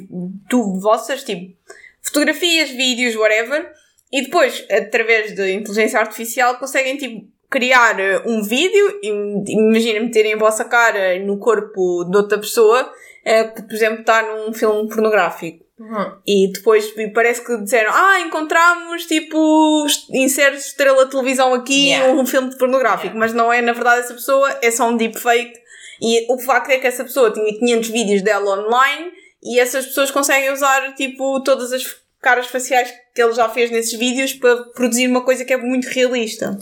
tu, 0.48 0.80
vossas, 0.80 1.22
tipo 1.22 1.54
fotografias, 2.02 2.70
vídeos, 2.70 3.14
whatever, 3.16 3.70
e 4.12 4.22
depois, 4.22 4.64
através 4.70 5.34
da 5.36 5.48
inteligência 5.50 5.98
artificial, 6.00 6.56
conseguem 6.58 6.96
tipo 6.96 7.26
criar 7.50 7.98
eh, 8.00 8.22
um 8.26 8.42
vídeo, 8.42 8.98
im- 9.02 9.44
imagina 9.48 10.00
meterem 10.00 10.34
a 10.34 10.38
vossa 10.38 10.64
cara 10.64 11.18
no 11.20 11.38
corpo 11.38 12.04
de 12.10 12.16
outra 12.16 12.38
pessoa, 12.38 12.92
eh, 13.24 13.44
que 13.44 13.62
por 13.62 13.74
exemplo 13.74 14.00
está 14.00 14.22
num 14.22 14.52
filme 14.52 14.88
pornográfico. 14.88 15.64
Uhum. 15.78 16.12
E 16.26 16.52
depois 16.52 16.92
parece 17.12 17.44
que 17.44 17.56
disseram, 17.62 17.92
ah, 17.92 18.20
encontramos 18.20 19.06
tipo, 19.06 19.86
insere 20.10 20.56
estrela 20.56 21.04
de 21.04 21.10
televisão 21.10 21.54
aqui, 21.54 21.90
Yeah. 21.90 22.12
um 22.12 22.26
filme 22.26 22.50
de 22.50 22.58
pornográfico, 22.58 23.16
mas 23.16 23.32
não 23.32 23.52
é 23.52 23.60
na 23.60 23.72
verdade 23.72 24.00
essa 24.00 24.14
pessoa, 24.14 24.58
é 24.62 24.70
só 24.70 24.88
um 24.88 24.96
deepfake. 24.96 25.54
E 26.00 26.30
o 26.32 26.38
facto 26.38 26.70
é 26.70 26.78
que 26.78 26.86
essa 26.86 27.04
pessoa 27.04 27.32
tinha 27.32 27.58
500 27.58 27.88
vídeos 27.88 28.22
dela 28.22 28.58
online 28.58 29.12
e 29.42 29.58
essas 29.58 29.86
pessoas 29.86 30.10
conseguem 30.10 30.52
usar 30.52 30.94
tipo 30.94 31.40
todas 31.42 31.72
as 31.72 31.84
caras 32.20 32.46
faciais 32.46 32.92
que 33.14 33.22
ele 33.22 33.32
já 33.32 33.48
fez 33.48 33.70
nesses 33.70 33.98
vídeos 33.98 34.32
para 34.34 34.56
produzir 34.74 35.08
uma 35.08 35.22
coisa 35.22 35.44
que 35.44 35.52
é 35.52 35.56
muito 35.56 35.86
realista. 35.86 36.58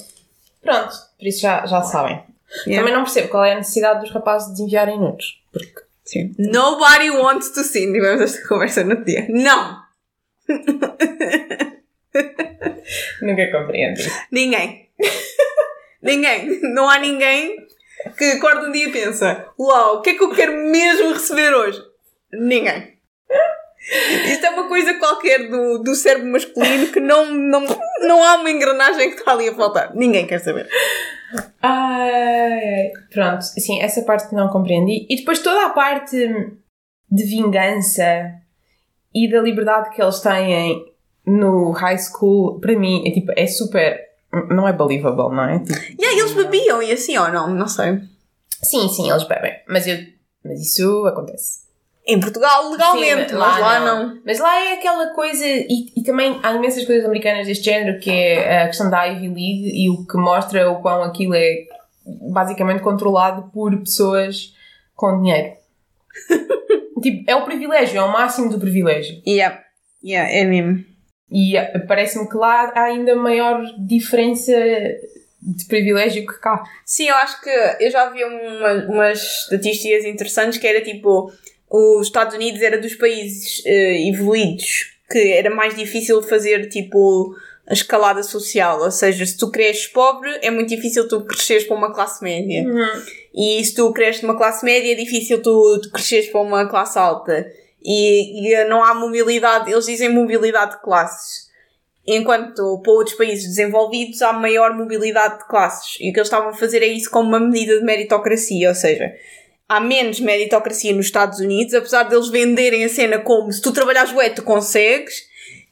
Pronto, 0.62 0.94
por 1.18 1.26
isso 1.26 1.40
já, 1.40 1.66
já 1.66 1.82
sabem. 1.82 2.22
Yeah. 2.66 2.80
Também 2.80 2.92
não 2.94 3.04
percebo 3.04 3.28
qual 3.28 3.44
é 3.44 3.52
a 3.52 3.56
necessidade 3.56 4.00
dos 4.00 4.10
rapazes 4.10 4.54
de 4.54 4.62
enviarem 4.62 4.98
nudes. 4.98 5.38
Porque. 5.52 5.82
Sim. 6.04 6.34
Nobody 6.38 7.10
wants 7.10 7.50
to 7.50 7.62
see. 7.62 7.92
Tivemos 7.92 8.20
esta 8.22 8.46
conversa 8.46 8.84
no 8.84 9.04
dia. 9.04 9.26
Não! 9.30 9.82
Nunca 13.22 13.50
compreendi. 13.50 14.02
Ninguém. 14.30 14.90
ninguém. 16.02 16.60
Não 16.62 16.88
há 16.88 16.98
ninguém 16.98 17.56
que 18.18 18.24
acorda 18.32 18.68
um 18.68 18.72
dia 18.72 18.88
e 18.88 18.92
pensa: 18.92 19.48
Uau, 19.58 19.96
o 19.96 20.02
que 20.02 20.10
é 20.10 20.14
que 20.14 20.22
eu 20.22 20.34
quero 20.34 20.52
mesmo 20.52 21.12
receber 21.12 21.54
hoje? 21.54 21.82
Ninguém. 22.32 22.94
Isto 24.30 24.46
é 24.46 24.50
uma 24.50 24.66
coisa 24.66 24.94
qualquer 24.94 25.48
do, 25.48 25.78
do 25.78 25.94
cérebro 25.94 26.28
masculino 26.28 26.86
que 26.86 27.00
não, 27.00 27.32
não, 27.32 27.66
não 28.00 28.24
há 28.24 28.36
uma 28.36 28.50
engrenagem 28.50 29.10
que 29.10 29.18
está 29.18 29.32
ali 29.32 29.48
a 29.48 29.54
faltar. 29.54 29.94
Ninguém 29.94 30.26
quer 30.26 30.38
saber. 30.38 30.68
Ai, 31.62 32.10
ai. 32.12 32.92
Pronto, 33.12 33.42
sim, 33.42 33.80
essa 33.80 34.02
parte 34.02 34.34
não 34.34 34.48
compreendi. 34.48 35.06
E 35.08 35.16
depois 35.16 35.40
toda 35.40 35.66
a 35.66 35.70
parte 35.70 36.16
de 37.10 37.24
vingança 37.24 38.34
e 39.14 39.30
da 39.30 39.40
liberdade 39.40 39.90
que 39.94 40.02
eles 40.02 40.20
têm 40.20 40.84
no 41.26 41.70
high 41.70 41.98
school, 41.98 42.60
para 42.60 42.76
mim, 42.78 43.06
é 43.06 43.10
tipo, 43.12 43.32
é 43.36 43.46
super. 43.46 43.98
Não 44.50 44.66
é 44.66 44.72
believable, 44.72 45.34
não 45.34 45.44
é? 45.44 45.60
Tipo, 45.60 45.78
E 46.02 46.04
aí 46.04 46.18
eles 46.18 46.34
bebiam 46.34 46.82
e 46.82 46.90
assim 46.92 47.16
ou 47.16 47.30
não? 47.30 47.48
Não 47.54 47.68
sei. 47.68 48.00
sim, 48.62 48.88
sim, 48.88 49.08
eles 49.10 49.24
bebem. 49.28 49.54
Mas, 49.68 49.86
eu, 49.86 49.96
mas 50.44 50.60
isso 50.60 51.06
acontece. 51.06 51.63
Em 52.06 52.20
Portugal, 52.20 52.70
legalmente, 52.70 53.30
Sim, 53.30 53.36
mas 53.36 53.60
lá 53.60 53.80
não. 53.80 54.20
Mas 54.26 54.38
lá 54.38 54.62
é 54.62 54.74
aquela 54.74 55.14
coisa, 55.14 55.46
e, 55.46 55.90
e 55.96 56.02
também 56.02 56.38
há 56.42 56.52
imensas 56.52 56.84
coisas 56.84 57.04
americanas 57.04 57.46
deste 57.46 57.64
género, 57.64 57.98
que 57.98 58.10
é 58.10 58.62
a 58.62 58.66
questão 58.66 58.90
da 58.90 59.04
Ivy 59.04 59.28
League 59.28 59.70
e 59.74 59.88
o 59.88 60.06
que 60.06 60.18
mostra 60.18 60.70
o 60.70 60.82
quão 60.82 61.02
aquilo 61.02 61.34
é 61.34 61.64
basicamente 62.30 62.82
controlado 62.82 63.50
por 63.52 63.74
pessoas 63.78 64.54
com 64.94 65.22
dinheiro. 65.22 65.54
tipo, 67.02 67.24
é 67.26 67.34
o 67.34 67.44
privilégio, 67.44 67.98
é 67.98 68.02
o 68.02 68.12
máximo 68.12 68.50
do 68.50 68.60
privilégio. 68.60 69.22
Yeah. 69.26 69.62
Yeah, 70.04 70.30
é 70.30 70.44
mesmo. 70.44 70.84
E 71.30 71.56
eh, 71.56 71.78
parece-me 71.88 72.28
que 72.28 72.36
lá 72.36 72.70
há 72.74 72.84
ainda 72.84 73.16
maior 73.16 73.62
diferença 73.78 74.52
de 75.40 75.64
privilégio 75.66 76.26
que 76.26 76.38
cá. 76.38 76.62
Sim, 76.84 77.08
eu 77.08 77.14
acho 77.16 77.40
que 77.40 77.50
eu 77.80 77.90
já 77.90 78.10
vi 78.10 78.24
uma, 78.24 78.72
umas 78.88 79.22
estatísticas 79.42 80.04
interessantes 80.04 80.58
que 80.58 80.66
era 80.66 80.82
tipo 80.82 81.32
os 81.74 82.06
Estados 82.06 82.34
Unidos 82.34 82.62
era 82.62 82.78
dos 82.78 82.94
países 82.94 83.62
eh, 83.66 84.08
evoluídos 84.08 84.94
que 85.10 85.32
era 85.32 85.54
mais 85.54 85.76
difícil 85.76 86.22
fazer 86.22 86.68
tipo 86.68 87.34
a 87.66 87.72
escalada 87.72 88.22
social, 88.22 88.80
ou 88.80 88.90
seja, 88.90 89.24
se 89.24 89.36
tu 89.36 89.50
cresces 89.50 89.86
pobre 89.86 90.30
é 90.42 90.50
muito 90.50 90.68
difícil 90.68 91.08
tu 91.08 91.24
cresceres 91.24 91.64
para 91.64 91.76
uma 91.76 91.94
classe 91.94 92.22
média. 92.22 92.62
E 93.34 93.64
se 93.64 93.74
tu 93.74 93.90
cresces 93.92 94.22
numa 94.22 94.36
classe 94.36 94.64
média 94.64 94.92
é 94.92 94.94
difícil 94.94 95.40
tu, 95.42 95.80
tu 95.82 95.90
cresceres 95.90 96.28
para 96.28 96.40
uma 96.40 96.68
classe 96.68 96.98
alta. 96.98 97.46
E, 97.82 98.50
e 98.50 98.64
não 98.64 98.82
há 98.82 98.94
mobilidade, 98.94 99.70
eles 99.70 99.86
dizem 99.86 100.08
mobilidade 100.10 100.72
de 100.72 100.82
classes. 100.82 101.44
Enquanto 102.06 102.80
para 102.82 102.92
outros 102.92 103.16
países 103.16 103.46
desenvolvidos 103.46 104.20
há 104.20 104.32
maior 104.32 104.74
mobilidade 104.74 105.38
de 105.38 105.48
classes. 105.48 105.96
E 106.00 106.10
o 106.10 106.12
que 106.12 106.18
eles 106.18 106.28
estavam 106.28 106.50
a 106.50 106.54
fazer 106.54 106.82
é 106.82 106.86
isso 106.86 107.10
como 107.10 107.28
uma 107.28 107.40
medida 107.40 107.78
de 107.78 107.84
meritocracia, 107.84 108.68
ou 108.68 108.74
seja, 108.74 109.10
há 109.68 109.80
menos 109.80 110.20
meritocracia 110.20 110.94
nos 110.94 111.06
Estados 111.06 111.38
Unidos, 111.40 111.74
apesar 111.74 112.04
deles 112.04 112.28
venderem 112.28 112.84
a 112.84 112.88
cena 112.88 113.18
como 113.18 113.52
se 113.52 113.60
tu 113.60 113.72
trabalhares 113.72 114.12
bué, 114.12 114.30
tu 114.30 114.42
consegues, 114.42 115.26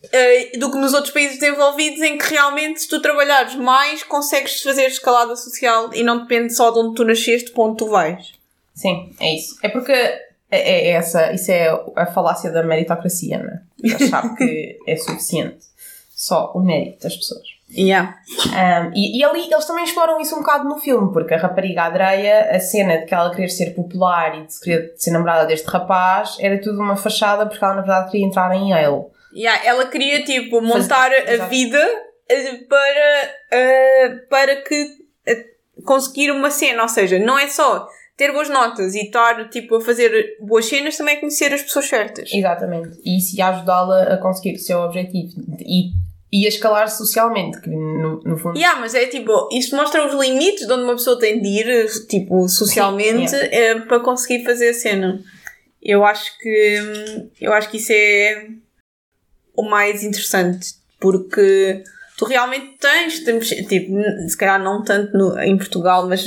uh, 0.04 0.58
do 0.58 0.70
que 0.70 0.78
nos 0.78 0.94
outros 0.94 1.12
países 1.12 1.38
desenvolvidos 1.38 2.00
em 2.02 2.18
que 2.18 2.30
realmente 2.30 2.80
se 2.80 2.88
tu 2.88 3.00
trabalhares 3.00 3.54
mais 3.54 4.02
consegues 4.02 4.62
fazer 4.62 4.86
escalada 4.86 5.36
social 5.36 5.92
e 5.94 6.02
não 6.02 6.22
depende 6.22 6.54
só 6.54 6.70
de 6.70 6.78
onde 6.78 6.94
tu 6.94 7.04
nasceste 7.04 7.50
para 7.50 7.64
onde 7.64 7.78
tu 7.78 7.88
vais. 7.88 8.32
Sim, 8.74 9.14
é 9.20 9.34
isso. 9.34 9.56
É 9.62 9.68
porque 9.68 9.92
é, 9.92 10.20
é 10.50 10.88
essa, 10.90 11.32
isso 11.32 11.50
é 11.50 11.68
a 11.96 12.06
falácia 12.06 12.50
da 12.50 12.62
meritocracia, 12.62 13.38
não 13.38 13.50
é? 13.50 13.94
Achar 13.94 14.34
que 14.36 14.78
é 14.86 14.96
suficiente 14.96 15.66
só 16.14 16.52
o 16.54 16.60
mérito 16.60 17.02
das 17.02 17.16
pessoas. 17.16 17.46
Yeah. 17.74 18.18
Um, 18.48 18.92
e, 18.94 19.18
e, 19.18 19.24
ali 19.24 19.50
eles 19.50 19.64
também 19.64 19.84
exploram 19.84 20.20
isso 20.20 20.34
um 20.34 20.40
bocado 20.40 20.68
no 20.68 20.78
filme, 20.78 21.12
porque 21.12 21.34
a 21.34 21.38
rapariga 21.38 21.84
Adreia, 21.84 22.50
a 22.50 22.60
cena 22.60 22.98
de 22.98 23.06
que 23.06 23.14
ela 23.14 23.34
querer 23.34 23.48
ser 23.48 23.74
popular 23.74 24.38
e 24.38 24.46
de 24.46 24.60
querer 24.60 24.92
ser 24.96 25.10
namorada 25.10 25.46
deste 25.46 25.66
rapaz, 25.68 26.36
era 26.38 26.60
tudo 26.60 26.80
uma 26.80 26.96
fachada 26.96 27.46
porque 27.46 27.64
ela 27.64 27.74
na 27.74 27.82
verdade 27.82 28.10
queria 28.10 28.26
entrar 28.26 28.54
em 28.54 28.70
Yale. 28.70 29.06
Yeah, 29.34 29.64
ela 29.64 29.86
queria 29.86 30.22
tipo 30.24 30.60
montar 30.60 31.10
Faz... 31.10 31.40
a 31.40 31.46
vida 31.46 31.78
eh, 32.28 32.58
para, 32.68 33.30
uh, 33.52 34.28
para 34.28 34.56
que 34.56 34.84
uh, 34.84 35.82
conseguir 35.84 36.30
uma 36.30 36.50
cena, 36.50 36.82
ou 36.82 36.88
seja, 36.88 37.18
não 37.18 37.38
é 37.38 37.48
só 37.48 37.88
ter 38.16 38.30
boas 38.32 38.50
notas 38.50 38.94
e 38.94 39.04
estar 39.04 39.48
tipo 39.48 39.76
a 39.76 39.80
fazer 39.80 40.36
boas 40.40 40.66
cenas, 40.66 40.96
também 40.96 41.16
é 41.16 41.20
conhecer 41.20 41.52
as 41.52 41.62
pessoas 41.62 41.88
certas. 41.88 42.30
Exatamente. 42.32 43.00
E 43.04 43.18
isso 43.18 43.36
ia 43.36 43.48
ajudá-la 43.48 44.02
a 44.02 44.18
conseguir 44.18 44.56
o 44.56 44.58
seu 44.58 44.80
objetivo. 44.80 45.32
E 45.60 45.92
e 46.32 46.46
a 46.46 46.48
escalar 46.48 46.90
socialmente, 46.90 47.60
que 47.60 47.68
no, 47.68 48.20
no 48.22 48.38
fundo. 48.38 48.56
Yeah, 48.56 48.80
mas 48.80 48.94
é 48.94 49.06
tipo, 49.06 49.48
isto 49.52 49.76
mostra 49.76 50.06
os 50.06 50.18
limites 50.18 50.66
de 50.66 50.72
onde 50.72 50.84
uma 50.84 50.94
pessoa 50.94 51.18
tem 51.18 51.42
de 51.42 51.48
ir, 51.48 52.06
tipo, 52.08 52.48
socialmente, 52.48 53.30
Sim, 53.30 53.36
yeah. 53.36 53.56
é, 53.56 53.80
para 53.80 54.00
conseguir 54.00 54.42
fazer 54.42 54.70
a 54.70 54.74
cena. 54.74 55.22
Eu 55.82 56.04
acho 56.04 56.38
que 56.38 57.28
eu 57.40 57.52
acho 57.52 57.68
que 57.68 57.76
isso 57.76 57.92
é 57.92 58.48
o 59.54 59.68
mais 59.68 60.02
interessante, 60.02 60.74
porque 60.98 61.84
tu 62.16 62.24
realmente 62.24 62.78
tens 62.78 63.22
de 63.22 63.32
mexer, 63.32 63.64
tipo, 63.64 63.92
se 64.26 64.36
calhar 64.36 64.62
não 64.62 64.82
tanto 64.82 65.12
no, 65.16 65.38
em 65.38 65.58
Portugal, 65.58 66.08
mas 66.08 66.24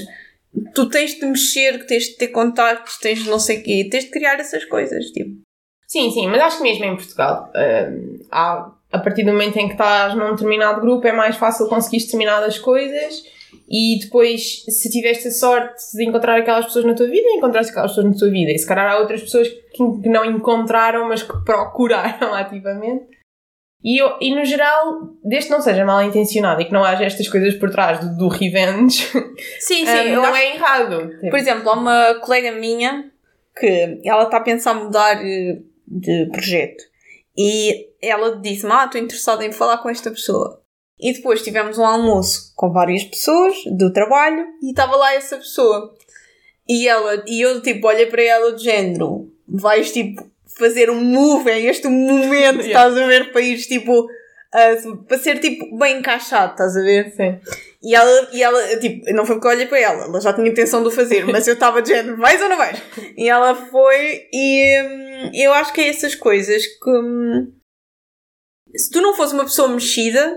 tu 0.75 0.87
tens 0.87 1.15
de 1.15 1.25
mexer, 1.25 1.83
tens 1.87 2.03
de 2.03 2.17
ter 2.17 2.27
contactos, 2.27 2.97
tens 2.97 3.23
de 3.23 3.29
não 3.29 3.39
sei 3.39 3.59
o 3.59 3.63
quê, 3.63 3.87
tens 3.89 4.03
de 4.03 4.11
criar 4.11 4.39
essas 4.39 4.65
coisas, 4.65 5.05
tipo. 5.07 5.41
Sim, 5.87 6.11
sim, 6.11 6.27
mas 6.27 6.41
acho 6.41 6.57
que 6.57 6.63
mesmo 6.63 6.83
em 6.83 6.95
Portugal 6.95 7.51
uh, 7.55 8.25
há 8.31 8.74
a 8.95 8.99
partir 8.99 9.23
do 9.23 9.31
momento 9.31 9.57
em 9.57 9.67
que 9.67 9.73
estás 9.73 10.15
num 10.15 10.31
determinado 10.31 10.81
grupo 10.81 11.05
é 11.07 11.11
mais 11.11 11.35
fácil 11.35 11.67
conseguir 11.67 12.03
determinadas 12.03 12.57
coisas 12.57 13.23
e 13.69 13.99
depois, 13.99 14.63
se 14.67 14.89
tiveste 14.89 15.27
a 15.27 15.31
sorte 15.31 15.81
de 15.93 16.07
encontrar 16.07 16.39
aquelas 16.39 16.65
pessoas 16.65 16.85
na 16.85 16.93
tua 16.93 17.07
vida, 17.07 17.27
encontraste 17.29 17.71
aquelas 17.71 17.91
pessoas 17.91 18.07
na 18.07 18.17
tua 18.17 18.29
vida. 18.29 18.51
E 18.51 18.57
se 18.57 18.67
calhar 18.67 18.91
há 18.91 18.99
outras 18.99 19.21
pessoas 19.21 19.47
que, 19.49 20.09
não 20.09 20.23
encontraram, 20.23 21.07
mas 21.07 21.23
que 21.23 21.33
procuraram 21.43 22.33
ativamente. 22.35 23.05
E, 23.83 24.01
eu, 24.01 24.17
e 24.19 24.33
no 24.33 24.43
geral, 24.45 24.99
desde 25.23 25.49
que 25.49 25.55
não 25.55 25.61
seja 25.61 25.85
mal 25.85 26.01
intencionado 26.01 26.61
e 26.61 26.65
que 26.65 26.73
não 26.73 26.83
haja 26.83 27.05
estas 27.05 27.27
coisas 27.27 27.53
por 27.55 27.69
trás 27.69 27.99
do, 27.99 28.17
do 28.17 28.27
revenge, 28.27 29.03
sim, 29.59 29.85
sim, 29.85 30.11
um, 30.11 30.15
não 30.15 30.25
acho... 30.25 30.37
é 30.37 30.55
errado. 30.55 31.09
Por 31.29 31.37
exemplo, 31.37 31.69
há 31.69 31.73
uma 31.73 32.15
colega 32.15 32.51
minha 32.51 33.11
que 33.55 34.01
ela 34.03 34.23
está 34.23 34.37
a 34.37 34.41
pensar 34.41 34.73
mudar 34.73 35.23
eh, 35.23 35.59
de 35.87 36.29
projeto. 36.31 36.83
E 37.37 37.89
ela 38.01 38.37
disse-me: 38.37 38.71
Ah, 38.71 38.85
estou 38.85 39.01
interessada 39.01 39.45
em 39.45 39.51
falar 39.51 39.79
com 39.79 39.89
esta 39.89 40.09
pessoa. 40.11 40.61
E 40.99 41.13
depois 41.13 41.41
tivemos 41.41 41.77
um 41.77 41.85
almoço 41.85 42.53
com 42.55 42.71
várias 42.71 43.03
pessoas 43.03 43.55
do 43.65 43.91
trabalho 43.91 44.45
e 44.63 44.69
estava 44.69 44.95
lá 44.95 45.13
essa 45.13 45.37
pessoa. 45.37 45.93
E 46.67 46.87
ela, 46.87 47.23
e 47.27 47.41
eu 47.41 47.61
tipo, 47.61 47.87
olhei 47.87 48.05
para 48.05 48.23
ela 48.23 48.53
de 48.53 48.63
género, 48.63 49.29
vais 49.47 49.91
tipo 49.91 50.25
fazer 50.57 50.89
um 50.89 51.01
move 51.01 51.51
em 51.51 51.67
este 51.67 51.87
momento, 51.87 52.61
yeah. 52.63 52.67
estás 52.67 52.97
a 52.97 53.05
ver, 53.05 53.31
para 53.31 53.41
ir 53.41 53.57
tipo, 53.57 54.07
para 55.07 55.17
ser 55.17 55.39
tipo 55.39 55.77
bem 55.77 55.99
encaixado, 55.99 56.53
estás 56.53 56.77
a 56.77 56.81
ver? 56.81 57.13
Sim. 57.15 57.39
E 57.85 57.93
ela, 57.93 58.29
e 58.33 58.41
ela, 58.41 58.79
tipo, 58.79 59.13
não 59.13 59.27
foi 59.27 59.35
porque 59.35 59.47
eu 59.47 59.51
olhei 59.51 59.67
para 59.67 59.79
ela, 59.79 60.05
ela 60.05 60.19
já 60.19 60.33
tinha 60.33 60.49
intenção 60.49 60.81
de 60.81 60.87
o 60.87 60.91
fazer, 60.91 61.23
mas 61.31 61.47
eu 61.47 61.53
estava 61.53 61.83
de 61.83 61.89
género, 61.89 62.17
vais 62.17 62.41
ou 62.41 62.49
não 62.49 62.57
vais? 62.57 62.81
E 63.15 63.29
ela 63.29 63.53
foi, 63.53 64.27
e 64.33 64.81
hum, 64.81 65.31
eu 65.35 65.53
acho 65.53 65.71
que 65.71 65.81
é 65.81 65.89
essas 65.89 66.15
coisas 66.15 66.65
que. 66.65 66.89
Hum, 66.89 67.53
se 68.75 68.89
tu 68.89 68.99
não 69.01 69.13
fosse 69.13 69.35
uma 69.35 69.45
pessoa 69.45 69.67
mexida, 69.67 70.35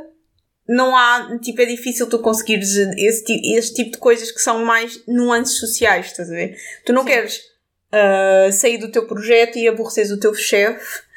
não 0.68 0.94
há, 0.94 1.38
tipo, 1.42 1.62
é 1.62 1.64
difícil 1.64 2.06
tu 2.06 2.18
conseguires 2.18 2.76
esse, 2.76 3.24
esse 3.56 3.72
tipo 3.72 3.92
de 3.92 3.98
coisas 3.98 4.30
que 4.30 4.40
são 4.40 4.62
mais 4.66 5.02
nuances 5.08 5.58
sociais, 5.58 6.06
estás 6.06 6.30
a 6.30 6.34
ver? 6.34 6.54
Tu 6.84 6.92
não 6.92 7.02
Sim. 7.02 7.08
queres 7.08 7.38
uh, 7.94 8.52
sair 8.52 8.76
do 8.76 8.92
teu 8.92 9.06
projeto 9.06 9.56
e 9.56 9.66
aborreceres 9.66 10.10
o 10.10 10.20
teu 10.20 10.34
chefe 10.34 11.07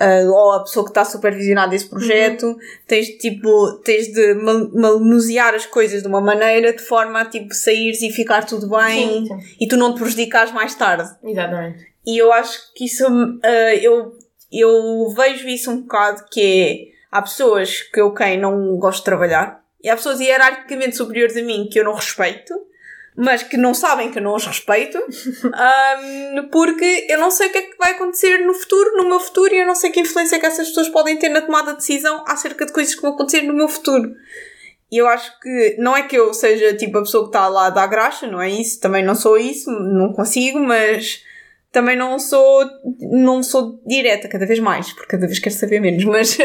uh, 0.00 0.30
ou 0.30 0.52
a 0.52 0.60
pessoa 0.60 0.84
que 0.84 0.90
está 0.90 1.04
supervisionada 1.04 1.74
esse 1.74 1.88
projeto, 1.88 2.46
uhum. 2.46 2.58
tens 2.86 3.08
tipo, 3.18 3.72
tens 3.84 4.08
de 4.12 4.34
manusear 4.34 5.54
as 5.54 5.66
coisas 5.66 6.02
de 6.02 6.08
uma 6.08 6.20
maneira 6.20 6.72
de 6.72 6.82
forma 6.82 7.20
a 7.20 7.24
tipo 7.24 7.52
saíres 7.52 8.00
e 8.02 8.10
ficar 8.10 8.46
tudo 8.46 8.68
bem 8.68 9.26
sim, 9.26 9.26
sim. 9.26 9.56
e 9.60 9.68
tu 9.68 9.76
não 9.76 9.94
te 9.94 10.00
prejudicares 10.00 10.52
mais 10.52 10.74
tarde. 10.74 11.10
Exatamente. 11.22 11.86
E 12.06 12.16
eu 12.16 12.32
acho 12.32 12.72
que 12.74 12.86
isso, 12.86 13.06
uh, 13.06 13.78
eu, 13.82 14.16
eu 14.50 15.08
vejo 15.10 15.48
isso 15.48 15.70
um 15.70 15.82
bocado 15.82 16.24
que 16.30 16.40
é, 16.40 17.16
há 17.16 17.20
pessoas 17.20 17.82
que 17.82 18.00
eu 18.00 18.14
quem 18.14 18.38
não 18.38 18.76
gosto 18.78 19.00
de 19.00 19.04
trabalhar 19.04 19.62
e 19.82 19.88
há 19.88 19.96
pessoas 19.96 20.20
hierarquicamente 20.20 20.96
superiores 20.96 21.36
a 21.36 21.42
mim 21.42 21.68
que 21.70 21.78
eu 21.78 21.84
não 21.84 21.94
respeito 21.94 22.54
mas 23.20 23.42
que 23.42 23.56
não 23.56 23.74
sabem 23.74 24.12
que 24.12 24.18
eu 24.20 24.22
não 24.22 24.36
os 24.36 24.46
respeito, 24.46 24.96
um, 25.44 26.48
porque 26.52 27.06
eu 27.08 27.18
não 27.18 27.32
sei 27.32 27.48
o 27.48 27.50
que 27.50 27.58
é 27.58 27.62
que 27.62 27.76
vai 27.76 27.90
acontecer 27.90 28.38
no 28.46 28.54
futuro, 28.54 28.96
no 28.96 29.08
meu 29.08 29.18
futuro, 29.18 29.52
e 29.52 29.58
eu 29.58 29.66
não 29.66 29.74
sei 29.74 29.90
que 29.90 29.98
influência 29.98 30.36
é 30.36 30.38
que 30.38 30.46
essas 30.46 30.68
pessoas 30.68 30.88
podem 30.88 31.18
ter 31.18 31.28
na 31.28 31.42
tomada 31.42 31.72
de 31.72 31.78
decisão 31.78 32.22
acerca 32.28 32.64
de 32.64 32.72
coisas 32.72 32.94
que 32.94 33.02
vão 33.02 33.10
acontecer 33.10 33.42
no 33.42 33.52
meu 33.52 33.66
futuro. 33.66 34.14
E 34.90 34.98
eu 34.98 35.08
acho 35.08 35.38
que 35.40 35.76
não 35.80 35.96
é 35.96 36.02
que 36.02 36.16
eu 36.16 36.32
seja 36.32 36.74
tipo 36.76 36.96
a 36.96 37.02
pessoa 37.02 37.24
que 37.24 37.30
está 37.30 37.48
lá 37.48 37.66
a 37.66 37.70
dar 37.70 37.88
graxa, 37.88 38.28
não 38.28 38.40
é 38.40 38.48
isso, 38.48 38.80
também 38.80 39.04
não 39.04 39.16
sou 39.16 39.36
isso, 39.36 39.68
não 39.68 40.12
consigo, 40.12 40.60
mas 40.60 41.24
também 41.70 41.96
não 41.96 42.18
sou, 42.18 42.64
não 43.12 43.42
sou 43.42 43.78
direta 43.86 44.26
cada 44.26 44.46
vez 44.46 44.58
mais, 44.58 44.90
porque 44.92 45.10
cada 45.10 45.26
vez 45.26 45.38
quero 45.38 45.54
saber 45.54 45.80
menos, 45.80 46.02
mas, 46.06 46.36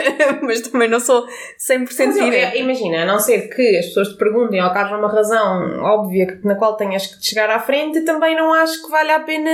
mas 0.41 0.62
também 0.62 0.89
não 0.89 0.99
sou 0.99 1.25
100% 1.25 1.88
mas 1.88 2.15
direta. 2.15 2.57
Imagina, 2.57 3.03
a 3.03 3.05
não 3.05 3.19
ser 3.19 3.47
que 3.49 3.77
as 3.77 3.86
pessoas 3.88 4.09
te 4.09 4.17
perguntem 4.17 4.62
ou 4.62 4.71
que 4.71 4.77
haja 4.77 4.97
uma 4.97 5.12
razão 5.12 5.81
óbvia 5.81 6.39
na 6.43 6.55
qual 6.55 6.75
tenhas 6.75 7.07
que 7.07 7.25
chegar 7.25 7.49
à 7.49 7.59
frente, 7.59 8.01
também 8.01 8.36
não 8.36 8.53
acho 8.53 8.83
que 8.83 8.91
vale 8.91 9.12
a 9.12 9.19
pena 9.21 9.49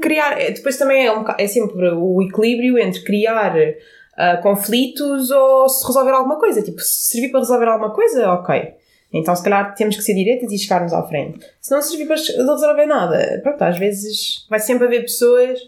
criar. 0.00 0.38
É, 0.40 0.50
depois 0.50 0.76
também 0.76 1.06
é, 1.06 1.12
um, 1.12 1.24
é 1.38 1.46
sempre 1.46 1.90
o 1.90 2.22
equilíbrio 2.22 2.78
entre 2.78 3.02
criar 3.02 3.56
uh, 3.56 4.42
conflitos 4.42 5.30
ou 5.30 5.68
se 5.68 5.86
resolver 5.86 6.12
alguma 6.12 6.38
coisa. 6.38 6.62
Tipo, 6.62 6.80
se 6.80 7.12
servir 7.12 7.30
para 7.30 7.40
resolver 7.40 7.68
alguma 7.68 7.94
coisa, 7.94 8.30
ok. 8.30 8.74
Então, 9.14 9.34
se 9.34 9.44
calhar, 9.44 9.74
temos 9.74 9.96
que 9.96 10.02
ser 10.02 10.14
direitas 10.14 10.50
e 10.50 10.58
chegarmos 10.58 10.92
à 10.92 11.02
frente. 11.04 11.38
Se 11.60 11.70
não 11.72 11.80
servir 11.80 12.06
para 12.06 12.16
resolver 12.16 12.86
nada, 12.86 13.40
pronto, 13.42 13.62
às 13.62 13.78
vezes 13.78 14.44
vai 14.50 14.58
sempre 14.58 14.86
haver 14.86 15.02
pessoas 15.02 15.60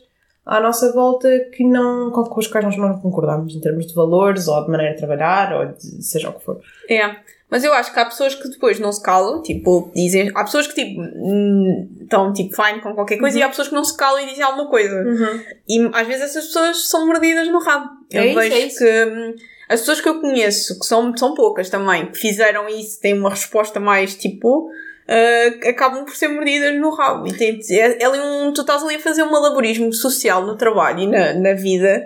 à 0.44 0.60
nossa 0.60 0.92
volta 0.92 1.28
que 1.52 1.64
não, 1.64 2.10
com 2.10 2.40
as 2.40 2.46
quais 2.46 2.64
nós 2.64 2.76
não 2.76 2.98
concordamos 3.00 3.54
em 3.54 3.60
termos 3.60 3.86
de 3.86 3.94
valores 3.94 4.48
ou 4.48 4.64
de 4.64 4.70
maneira 4.70 4.94
de 4.94 4.98
trabalhar 4.98 5.52
ou 5.52 5.66
de 5.72 6.04
seja 6.04 6.30
o 6.30 6.32
que 6.32 6.44
for. 6.44 6.60
É. 6.90 7.16
Mas 7.48 7.62
eu 7.62 7.72
acho 7.72 7.92
que 7.92 8.00
há 8.00 8.04
pessoas 8.04 8.34
que 8.34 8.48
depois 8.48 8.80
não 8.80 8.90
se 8.90 9.00
calam, 9.00 9.40
tipo, 9.40 9.90
dizem. 9.94 10.32
Há 10.34 10.42
pessoas 10.42 10.66
que 10.66 10.74
tipo, 10.74 11.00
hum, 11.00 11.88
estão 12.00 12.32
tipo 12.32 12.54
fine 12.60 12.80
com 12.80 12.92
qualquer 12.92 13.18
coisa 13.18 13.36
uhum. 13.36 13.42
e 13.42 13.44
há 13.44 13.48
pessoas 13.48 13.68
que 13.68 13.74
não 13.74 13.84
se 13.84 13.96
calam 13.96 14.20
e 14.20 14.26
dizem 14.26 14.42
alguma 14.42 14.68
coisa. 14.68 14.96
Uhum. 14.96 15.40
E 15.68 15.90
às 15.92 16.06
vezes 16.08 16.24
essas 16.24 16.46
pessoas 16.46 16.88
são 16.88 17.06
mordidas 17.06 17.48
no 17.48 17.60
rabo. 17.60 17.90
Eu 18.10 18.22
é 18.22 18.34
vejo 18.34 18.66
isso, 18.66 18.84
é 18.84 19.06
que. 19.06 19.55
As 19.68 19.80
pessoas 19.80 20.00
que 20.00 20.08
eu 20.08 20.20
conheço, 20.20 20.78
que 20.78 20.86
são, 20.86 21.16
são 21.16 21.34
poucas 21.34 21.68
também, 21.68 22.10
que 22.10 22.18
fizeram 22.18 22.68
isso, 22.68 23.00
têm 23.00 23.18
uma 23.18 23.30
resposta 23.30 23.80
mais 23.80 24.14
tipo. 24.14 24.70
Uh, 25.08 25.68
acabam 25.68 26.04
por 26.04 26.16
ser 26.16 26.28
mordidas 26.28 26.74
no 26.76 26.90
rabo. 26.90 27.28
E 27.28 27.32
tem, 27.32 27.60
é, 27.70 28.02
é 28.02 28.08
um, 28.08 28.52
tu 28.52 28.62
estás 28.62 28.82
ali 28.82 28.96
a 28.96 29.00
fazer 29.00 29.22
um 29.22 29.30
malabarismo 29.30 29.92
social 29.92 30.44
no 30.44 30.56
trabalho 30.56 31.00
e 31.00 31.06
na, 31.06 31.32
na 31.32 31.52
vida 31.54 32.04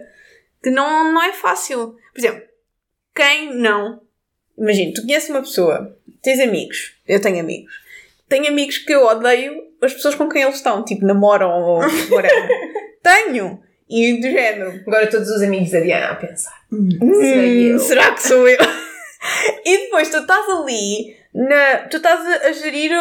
que 0.62 0.70
não, 0.70 1.12
não 1.12 1.22
é 1.22 1.32
fácil. 1.32 1.96
Por 2.12 2.18
exemplo, 2.18 2.42
quem 3.14 3.54
não. 3.54 4.00
Imagina, 4.58 4.92
tu 4.94 5.02
conheces 5.02 5.30
uma 5.30 5.40
pessoa, 5.40 5.96
tens 6.22 6.40
amigos, 6.40 6.94
eu 7.08 7.20
tenho 7.20 7.40
amigos. 7.40 7.72
Tenho 8.28 8.48
amigos 8.48 8.78
que 8.78 8.92
eu 8.92 9.04
odeio 9.06 9.62
as 9.82 9.94
pessoas 9.94 10.14
com 10.14 10.28
quem 10.28 10.42
eles 10.42 10.56
estão, 10.56 10.84
tipo, 10.84 11.04
namoram 11.04 11.50
ou 11.50 11.78
whatever. 12.12 12.48
tenho! 13.02 13.60
E 13.90 14.20
do 14.20 14.30
género. 14.30 14.80
Agora 14.86 15.06
todos 15.08 15.28
os 15.28 15.42
amigos 15.42 15.70
da 15.70 15.80
Diana 15.80 16.12
a 16.12 16.14
pensar. 16.14 16.54
Hum, 16.72 16.88
hum 17.02 17.78
será 17.78 18.12
que 18.12 18.22
sou 18.22 18.48
eu? 18.48 18.58
e 19.66 19.78
depois 19.78 20.08
tu 20.08 20.18
estás 20.18 20.48
ali, 20.48 21.16
na, 21.34 21.88
tu 21.88 21.96
estás 21.96 22.44
a, 22.44 22.52
gerir 22.52 22.92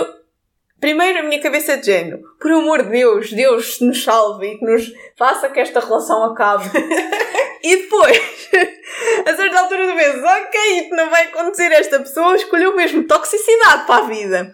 Primeiro 0.80 1.20
a 1.20 1.24
minha 1.24 1.42
cabeça 1.42 1.76
de 1.76 1.88
género, 1.88 2.22
por 2.40 2.52
amor 2.52 2.84
de 2.84 2.92
Deus, 2.92 3.34
Deus 3.34 3.82
nos 3.82 4.02
salve 4.02 4.48
e 4.48 4.58
que 4.58 4.64
nos 4.64 4.90
faça 5.18 5.50
que 5.50 5.60
esta 5.60 5.82
relação 5.82 6.24
acabe. 6.24 6.70
E 7.62 7.76
depois, 7.76 8.18
a 9.28 9.36
certa 9.36 9.60
altura 9.60 9.86
tu 9.86 9.98
pensas, 9.98 10.24
ok, 10.24 10.80
isto 10.80 10.96
não 10.96 11.10
vai 11.10 11.26
acontecer, 11.26 11.70
esta 11.74 12.00
pessoa 12.00 12.34
escolheu 12.34 12.74
mesmo 12.74 13.04
toxicidade 13.04 13.86
para 13.86 14.06
a 14.06 14.08
vida. 14.08 14.54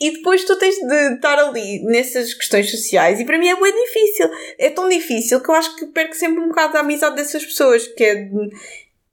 E 0.00 0.12
depois 0.12 0.44
tu 0.44 0.56
tens 0.56 0.76
de 0.76 1.14
estar 1.14 1.38
ali 1.38 1.82
nessas 1.84 2.32
questões 2.32 2.70
sociais 2.70 3.20
e 3.20 3.24
para 3.24 3.38
mim 3.38 3.48
é 3.48 3.60
bem 3.60 3.84
difícil. 3.84 4.30
É 4.58 4.70
tão 4.70 4.88
difícil 4.88 5.40
que 5.40 5.50
eu 5.50 5.54
acho 5.54 5.76
que 5.76 5.86
perco 5.86 6.14
sempre 6.14 6.40
um 6.40 6.48
bocado 6.48 6.76
a 6.76 6.80
amizade 6.80 7.16
dessas 7.16 7.44
pessoas, 7.44 7.86
que 7.86 8.04
é... 8.04 8.28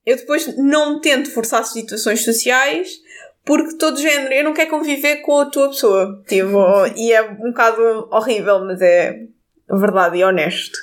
Eu 0.06 0.16
depois 0.16 0.56
não 0.56 1.02
tento 1.02 1.30
forçar 1.30 1.66
situações 1.66 2.24
sociais 2.24 3.02
porque 3.48 3.78
todo 3.78 4.00
género, 4.00 4.34
eu 4.34 4.44
não 4.44 4.54
quero 4.54 4.70
conviver 4.70 5.18
com 5.18 5.40
a 5.40 5.46
tua 5.46 5.70
pessoa. 5.70 6.22
Tipo, 6.28 6.86
e 6.98 7.14
é 7.14 7.22
um 7.22 7.52
bocado 7.52 8.08
horrível, 8.12 8.60
mas 8.60 8.82
é 8.82 9.22
verdade 9.70 10.18
e 10.18 10.24
honesto. 10.24 10.78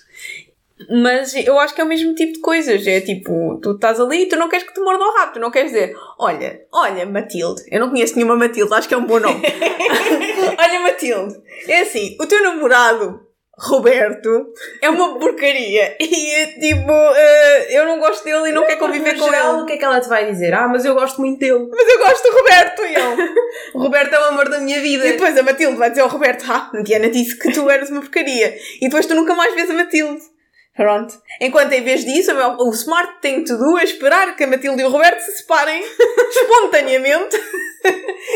Mas 0.91 1.35
eu 1.35 1.59
acho 1.59 1.75
que 1.75 1.81
é 1.81 1.85
o 1.85 1.89
mesmo 1.89 2.15
tipo 2.15 2.33
de 2.33 2.41
coisas. 2.41 2.87
É 2.87 3.01
tipo, 3.01 3.59
tu 3.63 3.73
estás 3.73 4.01
ali 4.01 4.23
e 4.23 4.27
tu 4.27 4.37
não 4.37 4.49
queres 4.49 4.67
que 4.67 4.75
te 4.75 4.81
morda 4.81 5.05
o 5.05 5.17
rabo. 5.17 5.35
Tu 5.35 5.41
não 5.41 5.51
queres 5.51 5.73
dizer, 5.73 5.97
olha, 6.19 6.63
olha, 6.73 7.07
Matilde. 7.07 7.63
Eu 7.71 7.81
não 7.81 7.91
conheço 7.91 8.17
nenhuma 8.17 8.37
Matilde, 8.37 8.75
acho 8.75 8.89
que 8.89 8.95
é 8.95 8.99
um 8.99 9.07
bom 9.07 9.21
nome. 9.21 9.41
olha, 10.59 10.81
Matilde. 10.81 11.37
É 11.69 11.83
assim, 11.83 12.17
o 12.21 12.27
teu 12.27 12.43
namorado, 12.43 13.21
Roberto, 13.57 14.49
é 14.83 14.91
uma 14.91 15.17
porcaria. 15.17 15.97
E 16.01 16.31
é 16.35 16.47
tipo, 16.59 16.91
uh, 16.91 17.71
eu 17.71 17.87
não 17.87 18.01
gosto 18.01 18.25
dele 18.25 18.49
e 18.49 18.53
não 18.53 18.67
quero 18.67 18.81
conviver 18.81 19.17
com 19.17 19.27
geral, 19.27 19.55
ele. 19.55 19.63
O 19.63 19.67
que 19.67 19.75
é 19.75 19.77
que 19.77 19.85
ela 19.85 20.01
te 20.01 20.09
vai 20.09 20.29
dizer? 20.29 20.53
Ah, 20.55 20.67
mas 20.67 20.85
eu 20.85 20.95
gosto 20.95 21.21
muito 21.21 21.39
dele. 21.39 21.69
Mas 21.71 21.89
eu 21.89 21.99
gosto 21.99 22.23
do 22.23 22.37
Roberto 22.37 22.83
e 22.83 22.95
eu. 22.95 23.35
O 23.75 23.79
Roberto 23.79 24.13
é 24.13 24.21
o 24.21 24.25
amor 24.25 24.49
da 24.49 24.59
minha 24.59 24.81
vida. 24.81 25.07
E 25.07 25.13
depois 25.13 25.37
a 25.39 25.43
Matilde 25.43 25.77
vai 25.77 25.89
dizer 25.89 26.03
ao 26.03 26.09
Roberto, 26.09 26.45
ah, 26.49 26.71
Diana 26.83 27.09
disse 27.09 27.39
que 27.39 27.53
tu 27.53 27.71
eras 27.71 27.91
uma 27.91 28.01
porcaria. 28.01 28.57
E 28.81 28.89
depois 28.89 29.07
tu 29.07 29.15
nunca 29.15 29.35
mais 29.35 29.55
vês 29.55 29.71
a 29.71 29.73
Matilde. 29.75 30.34
Pronto. 30.77 31.15
Enquanto 31.41 31.73
em 31.73 31.85
vez 31.85 32.05
disso, 32.05 32.33
o 32.33 32.71
smart 32.73 33.21
thing 33.21 33.45
to 33.45 33.57
do 33.57 33.79
é 33.79 33.85
esperar 33.85 34.35
que 34.35 34.43
a 34.43 34.47
Matilde 34.47 34.83
e 34.83 34.85
o 34.85 34.91
Roberto 34.91 35.21
se 35.21 35.39
separem 35.39 35.81
espontaneamente. 36.31 37.37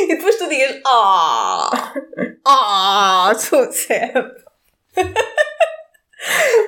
e 0.08 0.14
depois 0.14 0.36
tu 0.36 0.48
digas, 0.48 0.80
ah, 0.86 1.94
ah, 2.46 3.32
so 3.36 3.70
sad. 3.72 4.30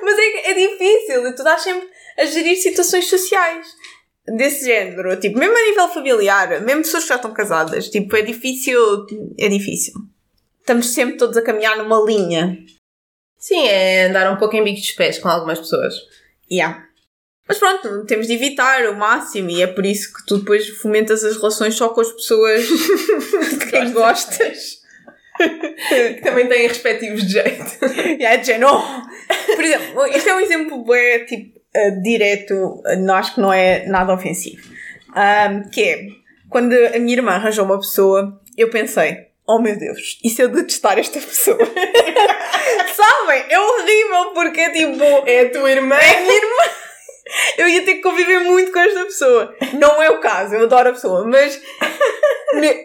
Mas 0.01 0.17
é, 0.17 0.51
é 0.51 0.53
difícil 0.53 1.27
e 1.27 1.33
tu 1.33 1.37
estás 1.37 1.61
sempre 1.61 1.87
a 2.17 2.25
gerir 2.25 2.57
situações 2.57 3.07
sociais 3.09 3.67
desse 4.27 4.65
género. 4.65 5.17
Tipo, 5.19 5.39
mesmo 5.39 5.57
a 5.57 5.63
nível 5.63 5.89
familiar, 5.89 6.61
mesmo 6.61 6.81
pessoas 6.81 7.03
que 7.03 7.09
já 7.09 7.15
estão 7.15 7.33
casadas, 7.33 7.89
tipo, 7.89 8.15
é 8.15 8.21
difícil, 8.21 9.05
é 9.39 9.47
difícil. 9.47 9.93
Estamos 10.59 10.93
sempre 10.93 11.17
todos 11.17 11.37
a 11.37 11.41
caminhar 11.41 11.77
numa 11.77 12.01
linha. 12.01 12.57
Sim, 13.41 13.67
é 13.67 14.05
andar 14.05 14.31
um 14.31 14.37
pouco 14.37 14.55
em 14.55 14.63
bicos 14.63 14.81
dos 14.81 14.91
pés 14.91 15.17
com 15.17 15.27
algumas 15.27 15.57
pessoas. 15.57 15.95
Yeah. 16.49 16.85
Mas 17.47 17.57
pronto, 17.57 18.05
temos 18.05 18.27
de 18.27 18.33
evitar 18.33 18.87
o 18.87 18.95
máximo 18.95 19.49
e 19.49 19.63
é 19.63 19.67
por 19.67 19.83
isso 19.83 20.13
que 20.13 20.23
tu 20.27 20.37
depois 20.37 20.69
fomentas 20.77 21.23
as 21.23 21.37
relações 21.37 21.73
só 21.73 21.89
com 21.89 22.01
as 22.01 22.11
pessoas 22.11 22.63
de 22.67 23.65
quem 23.67 23.91
gostas. 23.93 24.79
que 25.89 26.21
também 26.21 26.47
têm 26.47 26.67
respectivos 26.67 27.23
de 27.25 27.33
jeito. 27.33 27.83
yeah, 28.19 28.35
de 28.35 28.45
género. 28.45 28.79
Por 29.55 29.65
exemplo, 29.65 30.05
isto 30.05 30.29
é 30.29 30.35
um 30.35 30.39
exemplo 30.39 30.85
bem, 30.85 31.25
tipo, 31.25 31.59
uh, 31.59 32.01
direto, 32.03 32.53
uh, 32.53 33.11
acho 33.13 33.33
que 33.33 33.41
não 33.41 33.51
é 33.51 33.87
nada 33.87 34.13
ofensivo. 34.13 34.61
Um, 35.09 35.67
que 35.67 35.81
é, 35.81 36.07
quando 36.47 36.73
a 36.73 36.99
minha 36.99 37.15
irmã 37.17 37.31
arranjou 37.31 37.65
uma 37.65 37.79
pessoa, 37.79 38.39
eu 38.55 38.69
pensei, 38.69 39.30
oh 39.55 39.61
meu 39.61 39.77
Deus, 39.77 40.17
e 40.23 40.29
se 40.29 40.41
eu 40.41 40.49
detestar 40.49 40.97
esta 40.97 41.19
pessoa? 41.19 41.57
Sabem? 42.95 43.45
É 43.49 43.59
horrível 43.59 44.31
porque 44.33 44.61
é 44.61 44.69
tipo. 44.69 45.03
É 45.25 45.41
a 45.41 45.51
tua 45.51 45.71
irmã? 45.71 45.95
É 45.95 46.17
a 46.17 46.21
minha 46.21 46.35
irmã! 46.35 46.90
Eu 47.57 47.67
ia 47.67 47.83
ter 47.83 47.95
que 47.95 48.01
conviver 48.01 48.39
muito 48.39 48.71
com 48.71 48.79
esta 48.79 49.05
pessoa. 49.05 49.55
Não 49.73 50.01
é 50.01 50.09
o 50.09 50.19
caso, 50.19 50.55
eu 50.55 50.63
adoro 50.63 50.89
a 50.89 50.93
pessoa, 50.93 51.25
mas 51.25 51.59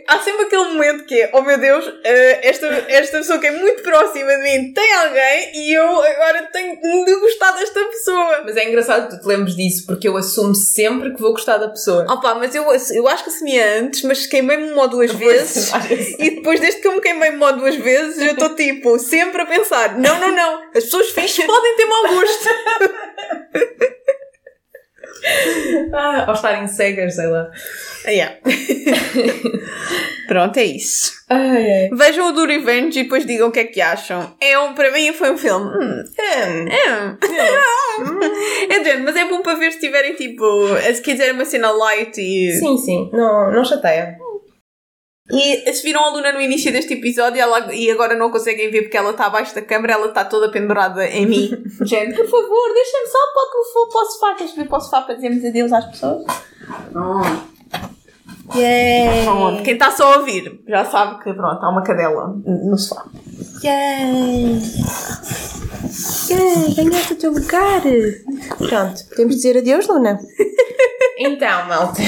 há 0.07 0.19
sempre 0.21 0.47
aquele 0.47 0.65
momento 0.65 1.05
que 1.05 1.21
é, 1.21 1.31
oh 1.33 1.43
meu 1.43 1.59
Deus, 1.59 1.85
eh, 2.05 2.49
esta, 2.49 2.67
esta 2.89 3.19
pessoa 3.19 3.39
que 3.39 3.47
é 3.47 3.51
muito 3.51 3.83
próxima 3.83 4.31
de 4.37 4.43
mim 4.43 4.73
tem 4.73 4.93
alguém 4.95 5.51
e 5.55 5.73
eu 5.73 5.87
agora 5.87 6.49
tenho 6.53 6.77
de 7.05 7.21
gostar 7.21 7.53
desta 7.53 7.85
pessoa. 7.87 8.43
Mas 8.45 8.57
é 8.57 8.69
engraçado 8.69 9.09
que 9.09 9.17
tu 9.17 9.23
te 9.23 9.27
lembres 9.27 9.57
disso, 9.57 9.85
porque 9.87 10.09
eu 10.09 10.17
assumo 10.17 10.55
sempre 10.55 11.13
que 11.15 11.21
vou 11.21 11.33
gostar 11.33 11.59
da 11.59 11.69
pessoa. 11.69 12.07
Opa, 12.09 12.35
mas 12.35 12.55
eu, 12.55 12.65
eu 12.95 13.09
acho 13.09 13.25
que 13.25 13.31
assumia 13.31 13.81
antes, 13.81 14.03
mas 14.03 14.27
queimei-me 14.27 14.73
uma 14.73 14.83
ou 14.83 14.89
duas 14.89 15.13
vezes 15.13 15.71
e 16.19 16.31
depois 16.31 16.61
desde 16.61 16.81
que 16.81 16.89
eu 16.89 16.93
me 16.93 17.01
queimei 17.01 17.31
uma 17.31 17.47
ou 17.47 17.57
duas 17.57 17.77
vezes 17.77 18.21
eu 18.21 18.33
estou 18.33 18.55
tipo, 18.55 18.99
sempre 18.99 19.43
a 19.43 19.47
pensar, 19.47 19.99
não, 19.99 20.19
não, 20.21 20.35
não, 20.35 20.63
as 20.75 20.85
pessoas 20.85 21.11
fixas 21.11 21.45
podem 21.45 21.77
ter 21.77 21.87
mau 21.87 22.03
gosto. 22.09 22.49
Ah, 25.93 26.25
ou 26.29 26.35
estarem 26.35 26.69
cegas, 26.69 27.17
sei 27.17 27.27
lá. 27.27 27.51
Yeah. 28.07 28.37
Pronto, 30.29 30.57
é 30.59 30.65
isso. 30.65 31.13
Ai, 31.29 31.73
ai. 31.73 31.89
Vejam 31.93 32.29
o 32.29 32.33
do 32.33 32.47
Revenge 32.47 33.01
e 33.01 33.03
depois 33.05 33.25
digam 33.27 33.49
o 33.49 33.53
que 33.53 33.61
é 33.61 33.65
que 33.65 33.81
acham. 33.81 34.35
É 34.41 34.59
um, 34.59 34.75
para 34.75 34.91
mim 34.93 35.13
foi 35.13 35.31
um 35.31 35.39
filme. 35.39 35.67
Hum, 35.67 36.05
Hum. 36.05 36.69
é. 36.69 38.75
É 38.75 38.79
de 38.81 38.97
mas 39.03 39.17
é 39.17 39.25
bom 39.27 39.43
para 39.43 39.55
ver 39.59 39.73
se 39.73 39.81
tiverem 39.81 40.15
tipo. 40.15 40.45
Se 40.95 41.03
quiserem 41.03 41.35
uma 41.35 41.45
cena 41.45 41.71
light 41.73 42.17
e. 42.19 42.53
Sim, 42.53 42.77
sim. 42.79 43.11
Não, 43.13 43.53
não 43.53 43.65
chateia. 43.65 44.17
E 45.31 45.73
se 45.73 45.83
viram 45.83 46.05
a 46.05 46.11
Luna 46.11 46.33
no 46.33 46.41
início 46.41 46.73
deste 46.73 46.95
episódio 46.95 47.41
ela, 47.41 47.75
e 47.75 47.91
agora 47.91 48.15
não 48.17 48.31
conseguem 48.31 48.71
ver 48.71 48.83
porque 48.83 48.97
ela 48.97 49.11
está 49.11 49.27
abaixo 49.27 49.55
da 49.55 49.63
câmera, 49.63 49.95
ela 49.95 50.07
está 50.07 50.25
toda 50.25 50.51
pendurada 50.51 51.05
em 51.07 51.27
mim. 51.27 51.51
Gente, 51.83 52.17
por 52.17 52.29
favor, 52.29 52.73
deixem-me 52.73 53.09
só 53.09 53.19
para 53.33 53.43
o 53.43 53.89
para 53.89 54.03
o 54.03 54.07
sofá. 54.07 54.35
Queres 54.35 54.55
ver 54.55 54.69
para 54.69 54.79
o 54.79 54.81
sofá 54.81 55.03
para 55.03 55.15
dizermos 55.17 55.45
adeus 55.45 55.73
às 55.73 55.85
pessoas? 55.87 56.25
Yay! 58.55 59.25
Pronto, 59.25 59.63
quem 59.65 59.75
está 59.75 59.91
só 59.91 60.15
a 60.15 60.19
ouvir 60.19 60.63
já 60.69 60.85
sabe 60.85 61.25
que 61.25 61.35
pronto, 61.35 61.65
há 61.65 61.71
uma 61.71 61.83
cadela 61.83 62.29
no 62.45 62.79
sofá. 62.79 63.07
Yay! 63.65 64.61
Yay! 66.31 66.75
Ganhaste 66.77 67.15
o 67.15 67.17
teu 67.17 67.33
lugar! 67.33 67.83
Pronto, 68.59 69.09
podemos 69.09 69.35
dizer 69.35 69.59
adeus, 69.59 69.89
Luna? 69.89 70.21
então, 71.19 71.67
malta. 71.67 72.01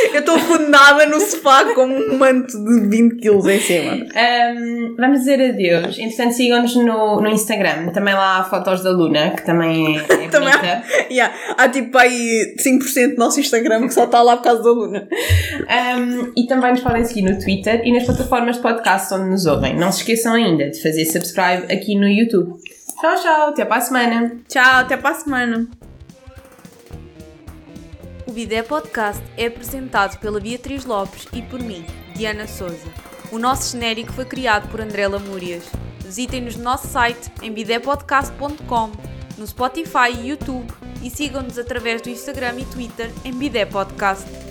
Eu 0.12 0.20
estou 0.20 0.38
condenada 0.38 1.06
no 1.06 1.20
sofá 1.20 1.74
com 1.74 1.84
um 1.84 2.16
manto 2.16 2.52
de 2.64 2.88
20 2.88 3.16
quilos 3.16 3.46
em 3.46 3.60
cima. 3.60 3.92
Um, 3.94 4.96
vamos 4.96 5.20
dizer 5.20 5.40
adeus. 5.50 5.98
Entretanto, 5.98 6.32
sigam-nos 6.34 6.74
no, 6.76 7.20
no 7.20 7.28
Instagram. 7.28 7.88
Também 7.92 8.14
lá 8.14 8.38
há 8.38 8.44
fotos 8.44 8.82
da 8.82 8.90
Luna, 8.90 9.30
que 9.30 9.44
também 9.44 9.98
é, 9.98 10.00
é 10.00 10.28
Também 10.28 10.50
bonita. 10.52 10.82
há, 10.82 11.12
yeah, 11.12 11.34
há 11.56 11.68
tipo 11.68 11.96
aí 11.98 12.54
5% 12.58 13.14
do 13.14 13.16
nosso 13.16 13.40
Instagram 13.40 13.86
que 13.86 13.94
só 13.94 14.04
está 14.04 14.22
lá 14.22 14.36
por 14.36 14.44
causa 14.44 14.62
da 14.62 14.70
Luna. 14.70 15.08
Um, 15.08 16.32
e 16.36 16.46
também 16.46 16.72
nos 16.72 16.80
podem 16.80 17.04
seguir 17.04 17.22
no 17.22 17.38
Twitter 17.38 17.82
e 17.84 17.92
nas 17.92 18.04
plataformas 18.04 18.56
de 18.56 18.62
podcast 18.62 19.12
onde 19.14 19.30
nos 19.30 19.46
ouvem. 19.46 19.76
Não 19.76 19.92
se 19.92 19.98
esqueçam 19.98 20.34
ainda 20.34 20.70
de 20.70 20.80
fazer 20.82 21.04
subscribe 21.06 21.72
aqui 21.72 21.94
no 21.96 22.08
YouTube. 22.08 22.58
Tchau, 23.00 23.14
tchau. 23.16 23.48
Até 23.48 23.64
para 23.64 23.76
a 23.76 23.80
semana. 23.80 24.32
Tchau, 24.48 24.80
até 24.80 24.96
para 24.96 25.10
a 25.10 25.14
semana. 25.14 25.89
O 28.30 28.32
Bidé 28.32 28.62
Podcast 28.62 29.20
é 29.36 29.46
apresentado 29.46 30.16
pela 30.20 30.38
Beatriz 30.38 30.84
Lopes 30.84 31.26
e 31.32 31.42
por 31.42 31.58
mim, 31.58 31.84
Diana 32.14 32.46
Souza. 32.46 32.86
O 33.32 33.40
nosso 33.40 33.72
genérico 33.72 34.12
foi 34.12 34.24
criado 34.24 34.70
por 34.70 34.80
André 34.80 35.08
Lamúrias. 35.08 35.64
Visitem-nos 35.98 36.54
no 36.54 36.62
nosso 36.62 36.86
site 36.86 37.28
em 37.42 37.52
bidépodcast.com, 37.52 38.92
no 39.36 39.44
Spotify 39.44 40.12
e 40.14 40.28
YouTube 40.28 40.72
e 41.02 41.10
sigam-nos 41.10 41.58
através 41.58 42.02
do 42.02 42.08
Instagram 42.08 42.60
e 42.60 42.64
Twitter 42.66 43.10
em 43.24 43.32
Bidé 43.32 43.66
Podcast. 43.66 44.49